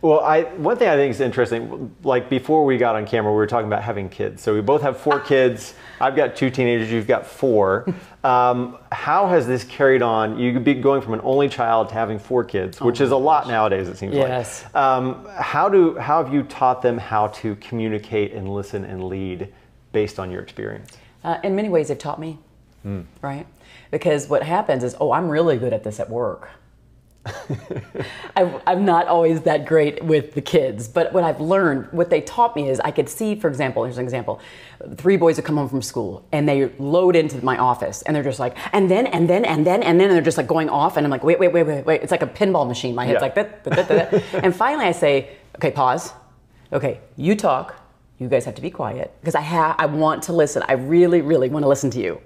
Well, 0.00 0.20
I 0.20 0.44
one 0.44 0.76
thing 0.76 0.88
I 0.88 0.94
think 0.94 1.10
is 1.10 1.20
interesting. 1.20 1.94
Like 2.04 2.30
before 2.30 2.64
we 2.64 2.78
got 2.78 2.94
on 2.94 3.06
camera, 3.06 3.32
we 3.32 3.36
were 3.36 3.46
talking 3.46 3.66
about 3.66 3.82
having 3.82 4.08
kids. 4.08 4.42
So 4.42 4.54
we 4.54 4.60
both 4.60 4.82
have 4.82 4.98
four 4.98 5.18
kids. 5.18 5.74
I've 6.00 6.14
got 6.14 6.36
two 6.36 6.50
teenagers. 6.50 6.90
You've 6.90 7.06
got 7.06 7.26
four. 7.26 7.86
Um, 8.24 8.78
how 8.90 9.28
has 9.28 9.46
this 9.46 9.62
carried 9.62 10.02
on? 10.02 10.40
You 10.40 10.52
could 10.52 10.64
be 10.64 10.74
going 10.74 11.00
from 11.00 11.14
an 11.14 11.20
only 11.22 11.48
child 11.48 11.88
to 11.90 11.94
having 11.94 12.18
four 12.18 12.42
kids, 12.42 12.80
which 12.80 13.00
oh 13.00 13.04
is 13.04 13.12
a 13.12 13.16
lot 13.16 13.44
gosh. 13.44 13.50
nowadays. 13.50 13.88
It 13.88 13.96
seems 13.96 14.12
yes. 14.12 14.64
like. 14.64 14.74
Um, 14.74 15.24
how 15.36 15.68
do 15.68 15.96
how 15.96 16.22
have 16.22 16.34
you 16.34 16.42
taught 16.42 16.82
them 16.82 16.98
how 16.98 17.28
to 17.28 17.54
communicate 17.56 18.32
and 18.32 18.52
listen 18.52 18.84
and 18.84 19.04
lead 19.04 19.54
based 19.92 20.18
on 20.18 20.32
your 20.32 20.42
experience? 20.42 20.98
Uh, 21.22 21.38
in 21.44 21.54
many 21.54 21.68
ways, 21.68 21.88
they've 21.88 21.96
taught 21.96 22.20
me. 22.20 22.38
Mm. 22.84 23.04
Right, 23.22 23.46
because 23.92 24.28
what 24.28 24.42
happens 24.42 24.82
is, 24.82 24.96
oh, 25.00 25.12
I'm 25.12 25.28
really 25.28 25.56
good 25.56 25.72
at 25.72 25.84
this 25.84 26.00
at 26.00 26.10
work 26.10 26.50
I, 28.36 28.60
am 28.66 28.84
not 28.84 29.06
always 29.06 29.42
that 29.42 29.66
great 29.66 30.02
with 30.02 30.34
the 30.34 30.40
kids, 30.40 30.88
but 30.88 31.12
what 31.12 31.24
I've 31.24 31.40
learned, 31.40 31.92
what 31.92 32.10
they 32.10 32.20
taught 32.20 32.56
me 32.56 32.68
is 32.68 32.80
I 32.80 32.90
could 32.90 33.08
see, 33.08 33.34
for 33.34 33.48
example, 33.48 33.84
here's 33.84 33.98
an 33.98 34.04
example. 34.04 34.40
Three 34.96 35.16
boys 35.16 35.36
would 35.36 35.44
come 35.44 35.56
home 35.56 35.68
from 35.68 35.82
school 35.82 36.26
and 36.32 36.48
they 36.48 36.68
load 36.78 37.16
into 37.16 37.44
my 37.44 37.58
office 37.58 38.02
and 38.02 38.14
they're 38.14 38.22
just 38.22 38.38
like, 38.38 38.56
and 38.72 38.90
then, 38.90 39.06
and 39.06 39.28
then, 39.28 39.44
and 39.44 39.66
then, 39.66 39.82
and 39.82 40.00
then, 40.00 40.08
and 40.08 40.16
they're 40.16 40.22
just 40.22 40.38
like 40.38 40.46
going 40.46 40.68
off. 40.68 40.96
And 40.96 41.06
I'm 41.06 41.10
like, 41.10 41.24
wait, 41.24 41.38
wait, 41.38 41.52
wait, 41.52 41.64
wait, 41.64 41.84
wait. 41.84 42.02
It's 42.02 42.12
like 42.12 42.22
a 42.22 42.26
pinball 42.26 42.66
machine. 42.66 42.94
My 42.94 43.04
head's 43.04 43.16
yeah. 43.16 43.20
like 43.20 43.34
that, 43.34 43.64
that, 43.64 43.88
that, 43.88 44.10
that. 44.10 44.44
and 44.44 44.54
finally 44.54 44.86
I 44.86 44.92
say, 44.92 45.30
okay, 45.56 45.70
pause. 45.70 46.12
Okay, 46.72 47.00
you 47.16 47.34
talk. 47.34 47.74
You 48.18 48.28
guys 48.28 48.44
have 48.46 48.56
to 48.56 48.62
be 48.62 48.70
quiet 48.70 49.14
because 49.20 49.34
I 49.34 49.40
have, 49.40 49.76
I 49.78 49.86
want 49.86 50.24
to 50.24 50.32
listen. 50.32 50.62
I 50.66 50.72
really, 50.72 51.20
really 51.20 51.48
want 51.48 51.62
to 51.62 51.68
listen 51.68 51.90
to 51.90 52.00
you. 52.00 52.20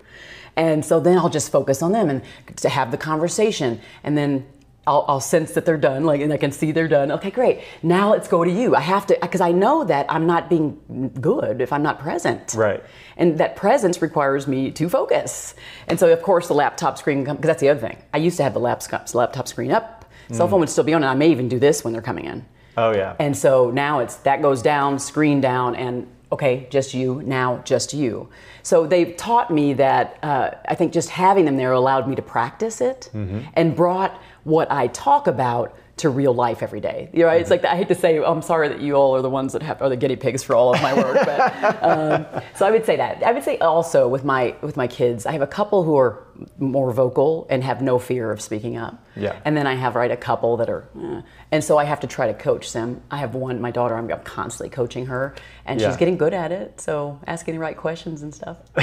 And 0.56 0.84
so 0.84 1.00
then 1.00 1.18
I'll 1.18 1.30
just 1.30 1.50
focus 1.50 1.82
on 1.82 1.92
them 1.92 2.10
and 2.10 2.22
to 2.56 2.68
have 2.68 2.90
the 2.90 2.98
conversation. 2.98 3.80
And 4.02 4.16
then 4.16 4.46
I'll, 4.86 5.04
I'll, 5.06 5.20
sense 5.20 5.52
that 5.52 5.64
they're 5.64 5.76
done, 5.76 6.04
like, 6.04 6.20
and 6.20 6.32
I 6.32 6.36
can 6.36 6.50
see 6.50 6.72
they're 6.72 6.88
done. 6.88 7.12
Okay, 7.12 7.30
great. 7.30 7.60
Now 7.84 8.10
let's 8.10 8.26
go 8.26 8.42
to 8.42 8.50
you. 8.50 8.74
I 8.74 8.80
have 8.80 9.06
to, 9.06 9.18
because 9.22 9.40
I 9.40 9.52
know 9.52 9.84
that 9.84 10.06
I'm 10.08 10.26
not 10.26 10.50
being 10.50 11.12
good 11.20 11.60
if 11.60 11.72
I'm 11.72 11.84
not 11.84 12.00
present. 12.00 12.54
Right. 12.54 12.82
And 13.16 13.38
that 13.38 13.54
presence 13.54 14.02
requires 14.02 14.48
me 14.48 14.72
to 14.72 14.88
focus. 14.88 15.54
And 15.86 16.00
so, 16.00 16.12
of 16.12 16.20
course, 16.22 16.48
the 16.48 16.54
laptop 16.54 16.98
screen, 16.98 17.22
because 17.22 17.38
that's 17.40 17.60
the 17.60 17.68
other 17.68 17.80
thing. 17.80 18.02
I 18.12 18.18
used 18.18 18.36
to 18.38 18.42
have 18.42 18.54
the 18.54 18.60
laptop, 18.60 19.14
laptop 19.14 19.46
screen 19.46 19.70
up. 19.70 20.10
Mm. 20.28 20.36
Cell 20.36 20.48
phone 20.48 20.60
would 20.60 20.70
still 20.70 20.84
be 20.84 20.94
on, 20.94 21.04
and 21.04 21.10
I 21.10 21.14
may 21.14 21.30
even 21.30 21.48
do 21.48 21.60
this 21.60 21.84
when 21.84 21.92
they're 21.92 22.02
coming 22.02 22.24
in. 22.24 22.44
Oh 22.76 22.92
yeah. 22.92 23.14
And 23.18 23.36
so 23.36 23.70
now 23.70 24.00
it's 24.00 24.16
that 24.16 24.40
goes 24.40 24.62
down, 24.62 24.98
screen 24.98 25.40
down, 25.40 25.76
and 25.76 26.06
okay, 26.32 26.66
just 26.70 26.94
you 26.94 27.22
now, 27.24 27.58
just 27.64 27.92
you. 27.92 28.28
So 28.62 28.86
they've 28.86 29.16
taught 29.16 29.50
me 29.50 29.74
that 29.74 30.18
uh, 30.22 30.50
I 30.66 30.74
think 30.74 30.92
just 30.92 31.10
having 31.10 31.44
them 31.44 31.56
there 31.56 31.72
allowed 31.72 32.08
me 32.08 32.14
to 32.16 32.22
practice 32.22 32.80
it 32.80 33.10
mm-hmm. 33.12 33.40
and 33.54 33.74
brought 33.74 34.20
what 34.44 34.70
I 34.70 34.88
talk 34.88 35.26
about 35.26 35.76
to 35.98 36.08
real 36.08 36.34
life 36.34 36.62
every 36.62 36.80
day. 36.80 37.10
You 37.12 37.20
know, 37.20 37.28
it's 37.28 37.50
like 37.50 37.64
I 37.64 37.76
hate 37.76 37.88
to 37.88 37.94
say, 37.94 38.18
I'm 38.22 38.42
sorry 38.42 38.68
that 38.68 38.80
you 38.80 38.94
all 38.94 39.14
are 39.14 39.22
the 39.22 39.30
ones 39.30 39.52
that 39.52 39.62
have 39.62 39.82
are 39.82 39.88
the 39.88 39.96
guinea 39.96 40.16
pigs 40.16 40.42
for 40.42 40.54
all 40.54 40.74
of 40.74 40.80
my 40.82 40.94
work. 40.94 41.14
but, 41.24 41.82
um, 41.82 42.42
so 42.56 42.66
I 42.66 42.70
would 42.70 42.86
say 42.86 42.96
that. 42.96 43.22
I 43.22 43.32
would 43.32 43.44
say 43.44 43.58
also 43.58 44.08
with 44.08 44.24
my 44.24 44.56
with 44.62 44.76
my 44.76 44.86
kids, 44.86 45.26
I 45.26 45.32
have 45.32 45.42
a 45.42 45.46
couple 45.46 45.84
who 45.84 45.96
are 45.96 46.24
more 46.58 46.92
vocal 46.92 47.46
and 47.50 47.62
have 47.62 47.82
no 47.82 47.98
fear 47.98 48.32
of 48.32 48.40
speaking 48.40 48.76
up. 48.76 49.04
Yeah. 49.14 49.38
And 49.44 49.56
then 49.56 49.66
I 49.66 49.74
have 49.74 49.94
right 49.94 50.10
a 50.10 50.16
couple 50.16 50.56
that 50.56 50.70
are, 50.70 50.88
eh. 51.00 51.20
and 51.52 51.62
so 51.62 51.76
I 51.78 51.84
have 51.84 52.00
to 52.00 52.06
try 52.06 52.26
to 52.26 52.34
coach 52.34 52.72
them. 52.72 53.02
I 53.10 53.18
have 53.18 53.34
one, 53.34 53.60
my 53.60 53.70
daughter. 53.70 53.94
I'm 53.94 54.08
constantly 54.24 54.70
coaching 54.70 55.06
her, 55.06 55.34
and 55.66 55.80
yeah. 55.80 55.88
she's 55.88 55.98
getting 55.98 56.16
good 56.16 56.32
at 56.32 56.52
it. 56.52 56.80
So 56.80 57.20
asking 57.26 57.54
the 57.54 57.60
right 57.60 57.76
questions 57.76 58.22
and 58.22 58.34
stuff. 58.34 58.51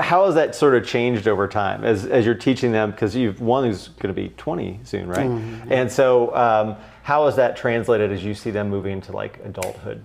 how 0.00 0.26
has 0.26 0.34
that 0.34 0.54
sort 0.54 0.74
of 0.74 0.86
changed 0.86 1.28
over 1.28 1.48
time 1.48 1.84
as 1.84 2.06
as 2.06 2.24
you're 2.24 2.34
teaching 2.34 2.72
them? 2.72 2.90
Because 2.90 3.14
you've 3.14 3.40
one 3.40 3.64
who's 3.64 3.88
going 3.88 4.14
to 4.14 4.20
be 4.20 4.30
20 4.36 4.80
soon, 4.84 5.08
right? 5.08 5.28
Mm-hmm. 5.28 5.72
And 5.72 5.90
so. 5.90 6.34
Um, 6.34 6.76
how 7.06 7.26
has 7.26 7.36
that 7.36 7.56
translated 7.56 8.10
as 8.10 8.24
you 8.24 8.34
see 8.34 8.50
them 8.50 8.68
moving 8.68 8.94
into 8.94 9.12
like 9.12 9.38
adulthood? 9.44 10.02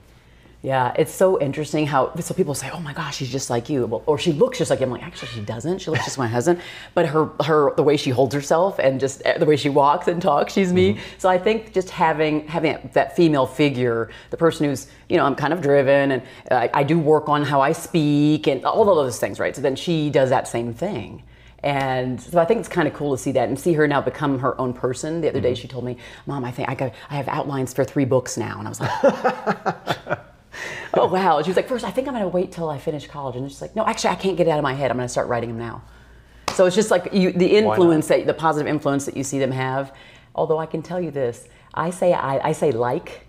Yeah, 0.63 0.93
it's 0.95 1.12
so 1.12 1.41
interesting 1.41 1.88
how 1.88 2.13
so 2.17 2.36
people 2.36 2.54
say, 2.54 2.69
"Oh 2.71 2.80
my 2.80 2.93
gosh, 2.93 3.17
she's 3.17 3.32
just 3.32 3.50
like 3.50 3.67
you," 3.67 3.88
well, 3.88 4.04
or 4.06 4.19
she 4.19 4.32
looks 4.32 4.60
just 4.60 4.69
like 4.69 4.80
you. 4.80 4.86
I'm 4.86 4.91
like, 4.91 5.02
actually, 5.02 5.30
she 5.30 5.41
doesn't. 5.41 5.80
She 5.80 5.89
looks 5.89 6.06
just 6.06 6.19
like 6.19 6.30
my 6.30 6.32
husband, 6.32 6.62
but 6.93 7.08
her 7.08 7.32
her 7.43 7.74
the 7.76 7.82
way 7.82 7.97
she 7.97 8.12
holds 8.12 8.36
herself 8.36 8.78
and 8.78 9.00
just 9.00 9.24
eh, 9.26 9.39
the 9.39 9.45
way 9.47 9.56
she 9.56 9.69
walks 9.69 10.08
and 10.08 10.21
talks, 10.21 10.54
she's 10.54 10.71
me. 10.71 10.93
Mm-hmm. 10.93 11.02
So 11.17 11.30
I 11.30 11.39
think 11.39 11.74
just 11.74 11.89
having 11.89 12.47
having 12.47 12.91
that 12.93 13.15
female 13.15 13.47
figure, 13.47 14.12
the 14.30 14.38
person 14.38 14.67
who's 14.67 14.86
you 15.10 15.17
know 15.17 15.26
I'm 15.26 15.34
kind 15.34 15.52
of 15.52 15.62
driven 15.62 16.12
and 16.12 16.21
I, 16.52 16.69
I 16.76 16.84
do 16.84 17.00
work 17.00 17.28
on 17.28 17.43
how 17.43 17.60
I 17.60 17.71
speak 17.71 18.45
and 18.45 18.63
all 18.63 18.88
of 18.88 18.95
those 19.04 19.19
things, 19.19 19.39
right? 19.39 19.56
So 19.56 19.63
then 19.63 19.76
she 19.76 20.12
does 20.12 20.30
that 20.30 20.47
same 20.47 20.76
thing. 20.76 21.24
And 21.63 22.21
so 22.21 22.39
I 22.39 22.45
think 22.45 22.60
it's 22.60 22.69
kind 22.69 22.88
of 22.88 22.93
cool 22.93 23.15
to 23.15 23.21
see 23.21 23.32
that 23.32 23.50
and 23.50 23.60
see 23.60 23.74
her 23.74 23.88
now 23.88 24.02
become 24.02 24.39
her 24.39 24.60
own 24.62 24.74
person. 24.74 25.21
The 25.21 25.30
other 25.30 25.39
mm-hmm. 25.39 25.47
day 25.47 25.56
she 25.56 25.67
told 25.67 25.86
me, 25.86 25.97
"Mom, 26.28 26.45
I 26.45 26.52
think 26.52 26.69
I 26.69 26.76
got 26.76 26.93
I 27.10 27.15
have 27.15 27.28
outlines 27.28 27.74
for 27.74 27.84
three 27.84 28.06
books 28.06 28.38
now," 28.38 28.60
and 28.60 28.67
I 28.67 28.69
was 28.69 28.80
like. 28.80 30.19
oh 30.94 31.08
wow. 31.08 31.42
She 31.42 31.50
was 31.50 31.56
like, 31.58 31.68
first, 31.68 31.86
I 31.86 31.92
think 31.92 32.08
I'm 32.08 32.14
going 32.14 32.24
to 32.24 32.30
wait 32.30 32.52
till 32.52 32.70
I 32.70 32.78
finish 32.78 33.08
college. 33.08 33.36
And 33.36 33.50
she's 33.50 33.62
like, 33.62 33.76
no, 33.76 33.86
actually, 33.86 34.12
I 34.12 34.16
can't 34.16 34.38
get 34.38 34.48
it 34.48 34.52
out 34.52 34.60
of 34.60 34.64
my 34.64 34.74
head. 34.74 34.92
I'm 34.92 34.98
going 34.98 35.06
to 35.08 35.12
start 35.12 35.28
writing 35.28 35.50
them 35.50 35.60
now. 35.60 35.84
So 36.54 36.66
it's 36.66 36.76
just 36.76 36.92
like 36.92 37.14
you, 37.14 37.32
the 37.32 37.58
influence 37.58 38.08
that 38.08 38.26
the 38.26 38.34
positive 38.34 38.68
influence 38.68 39.06
that 39.06 39.16
you 39.16 39.24
see 39.24 39.40
them 39.40 39.52
have. 39.52 39.96
Although 40.36 40.60
I 40.60 40.66
can 40.66 40.82
tell 40.82 41.02
you 41.02 41.12
this, 41.12 41.48
I 41.74 41.90
say 41.90 42.14
I, 42.14 42.50
I 42.50 42.52
say 42.52 42.72
like 42.72 43.26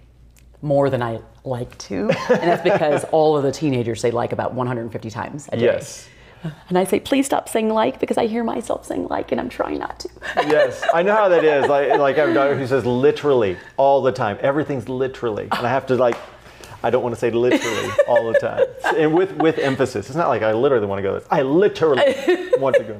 more 0.60 0.90
than 0.90 1.02
I 1.02 1.20
like 1.44 1.76
to, 1.78 2.10
and 2.10 2.42
that's 2.42 2.62
because 2.62 3.04
all 3.12 3.36
of 3.36 3.42
the 3.42 3.52
teenagers 3.52 4.00
say 4.00 4.10
like 4.10 4.32
about 4.32 4.54
150 4.54 5.10
times 5.10 5.48
a 5.52 5.56
day. 5.56 5.64
Yes. 5.64 6.08
And 6.68 6.76
I 6.76 6.82
say, 6.82 6.98
please 6.98 7.26
stop 7.26 7.48
saying 7.48 7.68
like 7.68 8.00
because 8.00 8.18
I 8.18 8.26
hear 8.26 8.42
myself 8.42 8.84
saying 8.84 9.06
like, 9.06 9.30
and 9.30 9.40
I'm 9.40 9.48
trying 9.48 9.78
not 9.78 10.00
to. 10.00 10.08
yes, 10.36 10.84
I 10.92 11.02
know 11.02 11.14
how 11.14 11.28
that 11.28 11.44
is. 11.44 11.68
Like, 11.68 11.96
like 11.98 12.18
I 12.18 12.22
have 12.22 12.30
a 12.30 12.34
daughter 12.34 12.56
who 12.56 12.66
says 12.66 12.84
literally 12.84 13.56
all 13.76 14.02
the 14.02 14.12
time. 14.12 14.38
Everything's 14.40 14.88
literally, 14.88 15.44
and 15.44 15.66
I 15.66 15.70
have 15.70 15.86
to 15.86 15.94
like 15.94 16.16
I 16.82 16.90
don't 16.90 17.02
want 17.02 17.14
to 17.14 17.20
say 17.20 17.30
literally 17.30 17.90
all 18.08 18.32
the 18.32 18.38
time, 18.38 18.66
and 18.96 19.14
with 19.14 19.32
with 19.36 19.58
emphasis. 19.58 20.06
It's 20.06 20.16
not 20.16 20.28
like 20.28 20.42
I 20.42 20.52
literally 20.52 20.86
want 20.86 20.98
to 20.98 21.02
go. 21.02 21.14
This. 21.14 21.26
I 21.30 21.42
literally 21.42 22.14
want 22.58 22.76
to 22.76 22.84
go. 22.84 22.98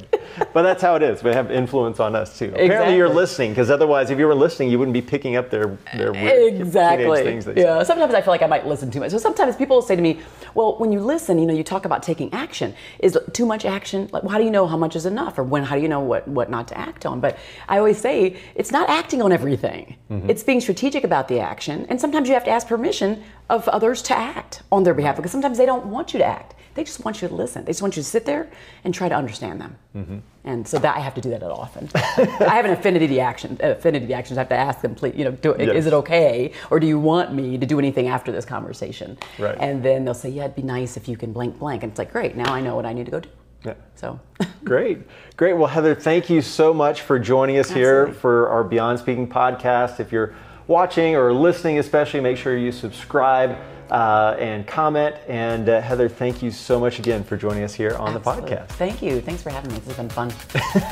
But 0.52 0.62
that's 0.62 0.82
how 0.82 0.94
it 0.94 1.02
is. 1.02 1.20
They 1.20 1.34
have 1.34 1.50
influence 1.50 2.00
on 2.00 2.14
us 2.14 2.38
too. 2.38 2.52
Apparently, 2.54 2.96
you're 2.96 3.08
listening 3.08 3.50
because 3.50 3.70
otherwise, 3.70 4.10
if 4.10 4.18
you 4.18 4.26
were 4.26 4.34
listening, 4.34 4.70
you 4.70 4.78
wouldn't 4.78 4.94
be 4.94 5.02
picking 5.02 5.36
up 5.36 5.50
their 5.50 5.76
their 5.94 6.12
weird 6.12 6.54
exactly. 6.54 7.22
things. 7.22 7.46
yeah. 7.56 7.80
Say. 7.80 7.84
Sometimes 7.84 8.14
I 8.14 8.20
feel 8.20 8.32
like 8.32 8.42
I 8.42 8.46
might 8.46 8.66
listen 8.66 8.90
too 8.90 9.00
much. 9.00 9.10
So 9.10 9.18
sometimes 9.18 9.56
people 9.56 9.82
say 9.82 9.96
to 9.96 10.02
me, 10.02 10.20
"Well, 10.54 10.78
when 10.78 10.92
you 10.92 11.00
listen, 11.00 11.38
you 11.38 11.46
know, 11.46 11.54
you 11.54 11.64
talk 11.64 11.84
about 11.84 12.02
taking 12.02 12.32
action. 12.32 12.74
Is 13.00 13.18
too 13.32 13.46
much 13.46 13.64
action? 13.64 14.08
Like, 14.12 14.26
how 14.28 14.38
do 14.38 14.44
you 14.44 14.50
know 14.50 14.66
how 14.66 14.76
much 14.76 14.96
is 14.96 15.06
enough, 15.06 15.38
or 15.38 15.42
when? 15.42 15.64
How 15.64 15.76
do 15.76 15.82
you 15.82 15.88
know 15.88 16.00
what 16.00 16.26
what 16.28 16.50
not 16.50 16.68
to 16.68 16.78
act 16.78 17.04
on?" 17.04 17.20
But 17.20 17.38
I 17.68 17.78
always 17.78 17.98
say 17.98 18.36
it's 18.54 18.70
not 18.70 18.88
acting 18.88 19.22
on 19.22 19.32
everything. 19.32 19.96
Mm-hmm. 20.10 20.30
It's 20.30 20.42
being 20.42 20.60
strategic 20.60 21.04
about 21.04 21.28
the 21.28 21.40
action, 21.40 21.86
and 21.88 22.00
sometimes 22.00 22.28
you 22.28 22.34
have 22.34 22.44
to 22.44 22.50
ask 22.50 22.66
permission 22.66 23.22
of 23.50 23.68
others 23.72 24.02
to 24.02 24.16
act 24.16 24.62
on 24.70 24.84
their 24.84 24.94
behalf 24.94 25.16
because 25.16 25.32
sometimes 25.32 25.58
they 25.58 25.66
don't 25.66 25.86
want 25.86 26.12
you 26.12 26.18
to 26.18 26.24
act. 26.24 26.54
They 26.74 26.84
just 26.84 27.04
want 27.04 27.20
you 27.20 27.28
to 27.28 27.34
listen. 27.34 27.64
They 27.64 27.70
just 27.70 27.82
want 27.82 27.96
you 27.96 28.02
to 28.02 28.08
sit 28.08 28.24
there 28.24 28.48
and 28.84 28.94
try 28.94 29.08
to 29.08 29.14
understand 29.14 29.60
them. 29.60 29.76
Mm-hmm. 29.94 30.18
And 30.44 30.66
so 30.66 30.78
that 30.78 30.96
I 30.96 31.00
have 31.00 31.14
to 31.14 31.20
do 31.20 31.30
that 31.30 31.42
often. 31.42 31.88
I 31.94 32.54
have 32.54 32.64
an 32.64 32.70
affinity 32.70 33.06
to 33.08 33.18
action. 33.18 33.58
Affinity 33.60 34.06
to 34.06 34.12
actions. 34.14 34.38
I 34.38 34.40
have 34.40 34.48
to 34.48 34.56
ask 34.56 34.80
them, 34.80 34.94
please, 34.94 35.14
you 35.14 35.24
know, 35.24 35.32
do, 35.32 35.54
yes. 35.58 35.76
is 35.76 35.86
it 35.86 35.92
okay, 35.92 36.52
or 36.70 36.80
do 36.80 36.86
you 36.86 36.98
want 36.98 37.34
me 37.34 37.58
to 37.58 37.66
do 37.66 37.78
anything 37.78 38.08
after 38.08 38.32
this 38.32 38.44
conversation? 38.44 39.18
Right. 39.38 39.56
And 39.60 39.82
then 39.82 40.04
they'll 40.04 40.14
say, 40.14 40.30
yeah, 40.30 40.44
it'd 40.44 40.56
be 40.56 40.62
nice 40.62 40.96
if 40.96 41.08
you 41.08 41.16
can 41.16 41.32
blank 41.32 41.58
blank. 41.58 41.82
And 41.82 41.92
it's 41.92 41.98
like, 41.98 42.10
great. 42.10 42.36
Now 42.36 42.52
I 42.52 42.60
know 42.60 42.74
what 42.74 42.86
I 42.86 42.92
need 42.92 43.04
to 43.04 43.10
go 43.10 43.20
do. 43.20 43.28
Yeah. 43.64 43.74
So 43.94 44.18
great, 44.64 44.98
great. 45.36 45.52
Well, 45.52 45.68
Heather, 45.68 45.94
thank 45.94 46.28
you 46.28 46.42
so 46.42 46.74
much 46.74 47.02
for 47.02 47.18
joining 47.18 47.58
us 47.58 47.66
Absolutely. 47.66 48.12
here 48.12 48.20
for 48.20 48.48
our 48.48 48.64
Beyond 48.64 48.98
Speaking 48.98 49.28
podcast. 49.28 50.00
If 50.00 50.10
you're 50.10 50.34
watching 50.66 51.16
or 51.16 51.32
listening, 51.32 51.78
especially, 51.78 52.20
make 52.20 52.36
sure 52.36 52.56
you 52.56 52.72
subscribe 52.72 53.56
uh, 53.90 54.36
and 54.38 54.66
comment. 54.66 55.16
And 55.28 55.68
uh, 55.68 55.80
Heather, 55.80 56.08
thank 56.08 56.42
you 56.42 56.50
so 56.50 56.80
much 56.80 56.98
again 56.98 57.22
for 57.24 57.36
joining 57.36 57.62
us 57.62 57.74
here 57.74 57.94
on 57.96 58.14
Absolutely. 58.16 58.50
the 58.50 58.56
podcast. 58.56 58.68
Thank 58.68 59.02
you. 59.02 59.20
Thanks 59.20 59.42
for 59.42 59.50
having 59.50 59.72
me. 59.72 59.78
This 59.78 59.88
has 59.88 59.96
been 59.96 60.08
fun. 60.08 60.32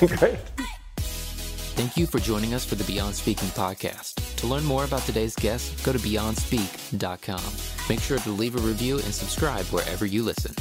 Great. 0.18 0.38
Thank 1.80 1.96
you 1.96 2.06
for 2.06 2.18
joining 2.18 2.52
us 2.52 2.64
for 2.64 2.74
the 2.74 2.84
Beyond 2.84 3.14
Speaking 3.14 3.48
podcast. 3.48 4.36
To 4.36 4.46
learn 4.46 4.64
more 4.64 4.84
about 4.84 5.00
today's 5.02 5.34
guest, 5.34 5.82
go 5.82 5.92
to 5.92 5.98
beyondspeak.com. 5.98 7.40
Make 7.88 8.00
sure 8.00 8.18
to 8.18 8.30
leave 8.30 8.54
a 8.54 8.60
review 8.60 8.96
and 8.96 9.14
subscribe 9.14 9.64
wherever 9.66 10.04
you 10.04 10.22
listen. 10.22 10.54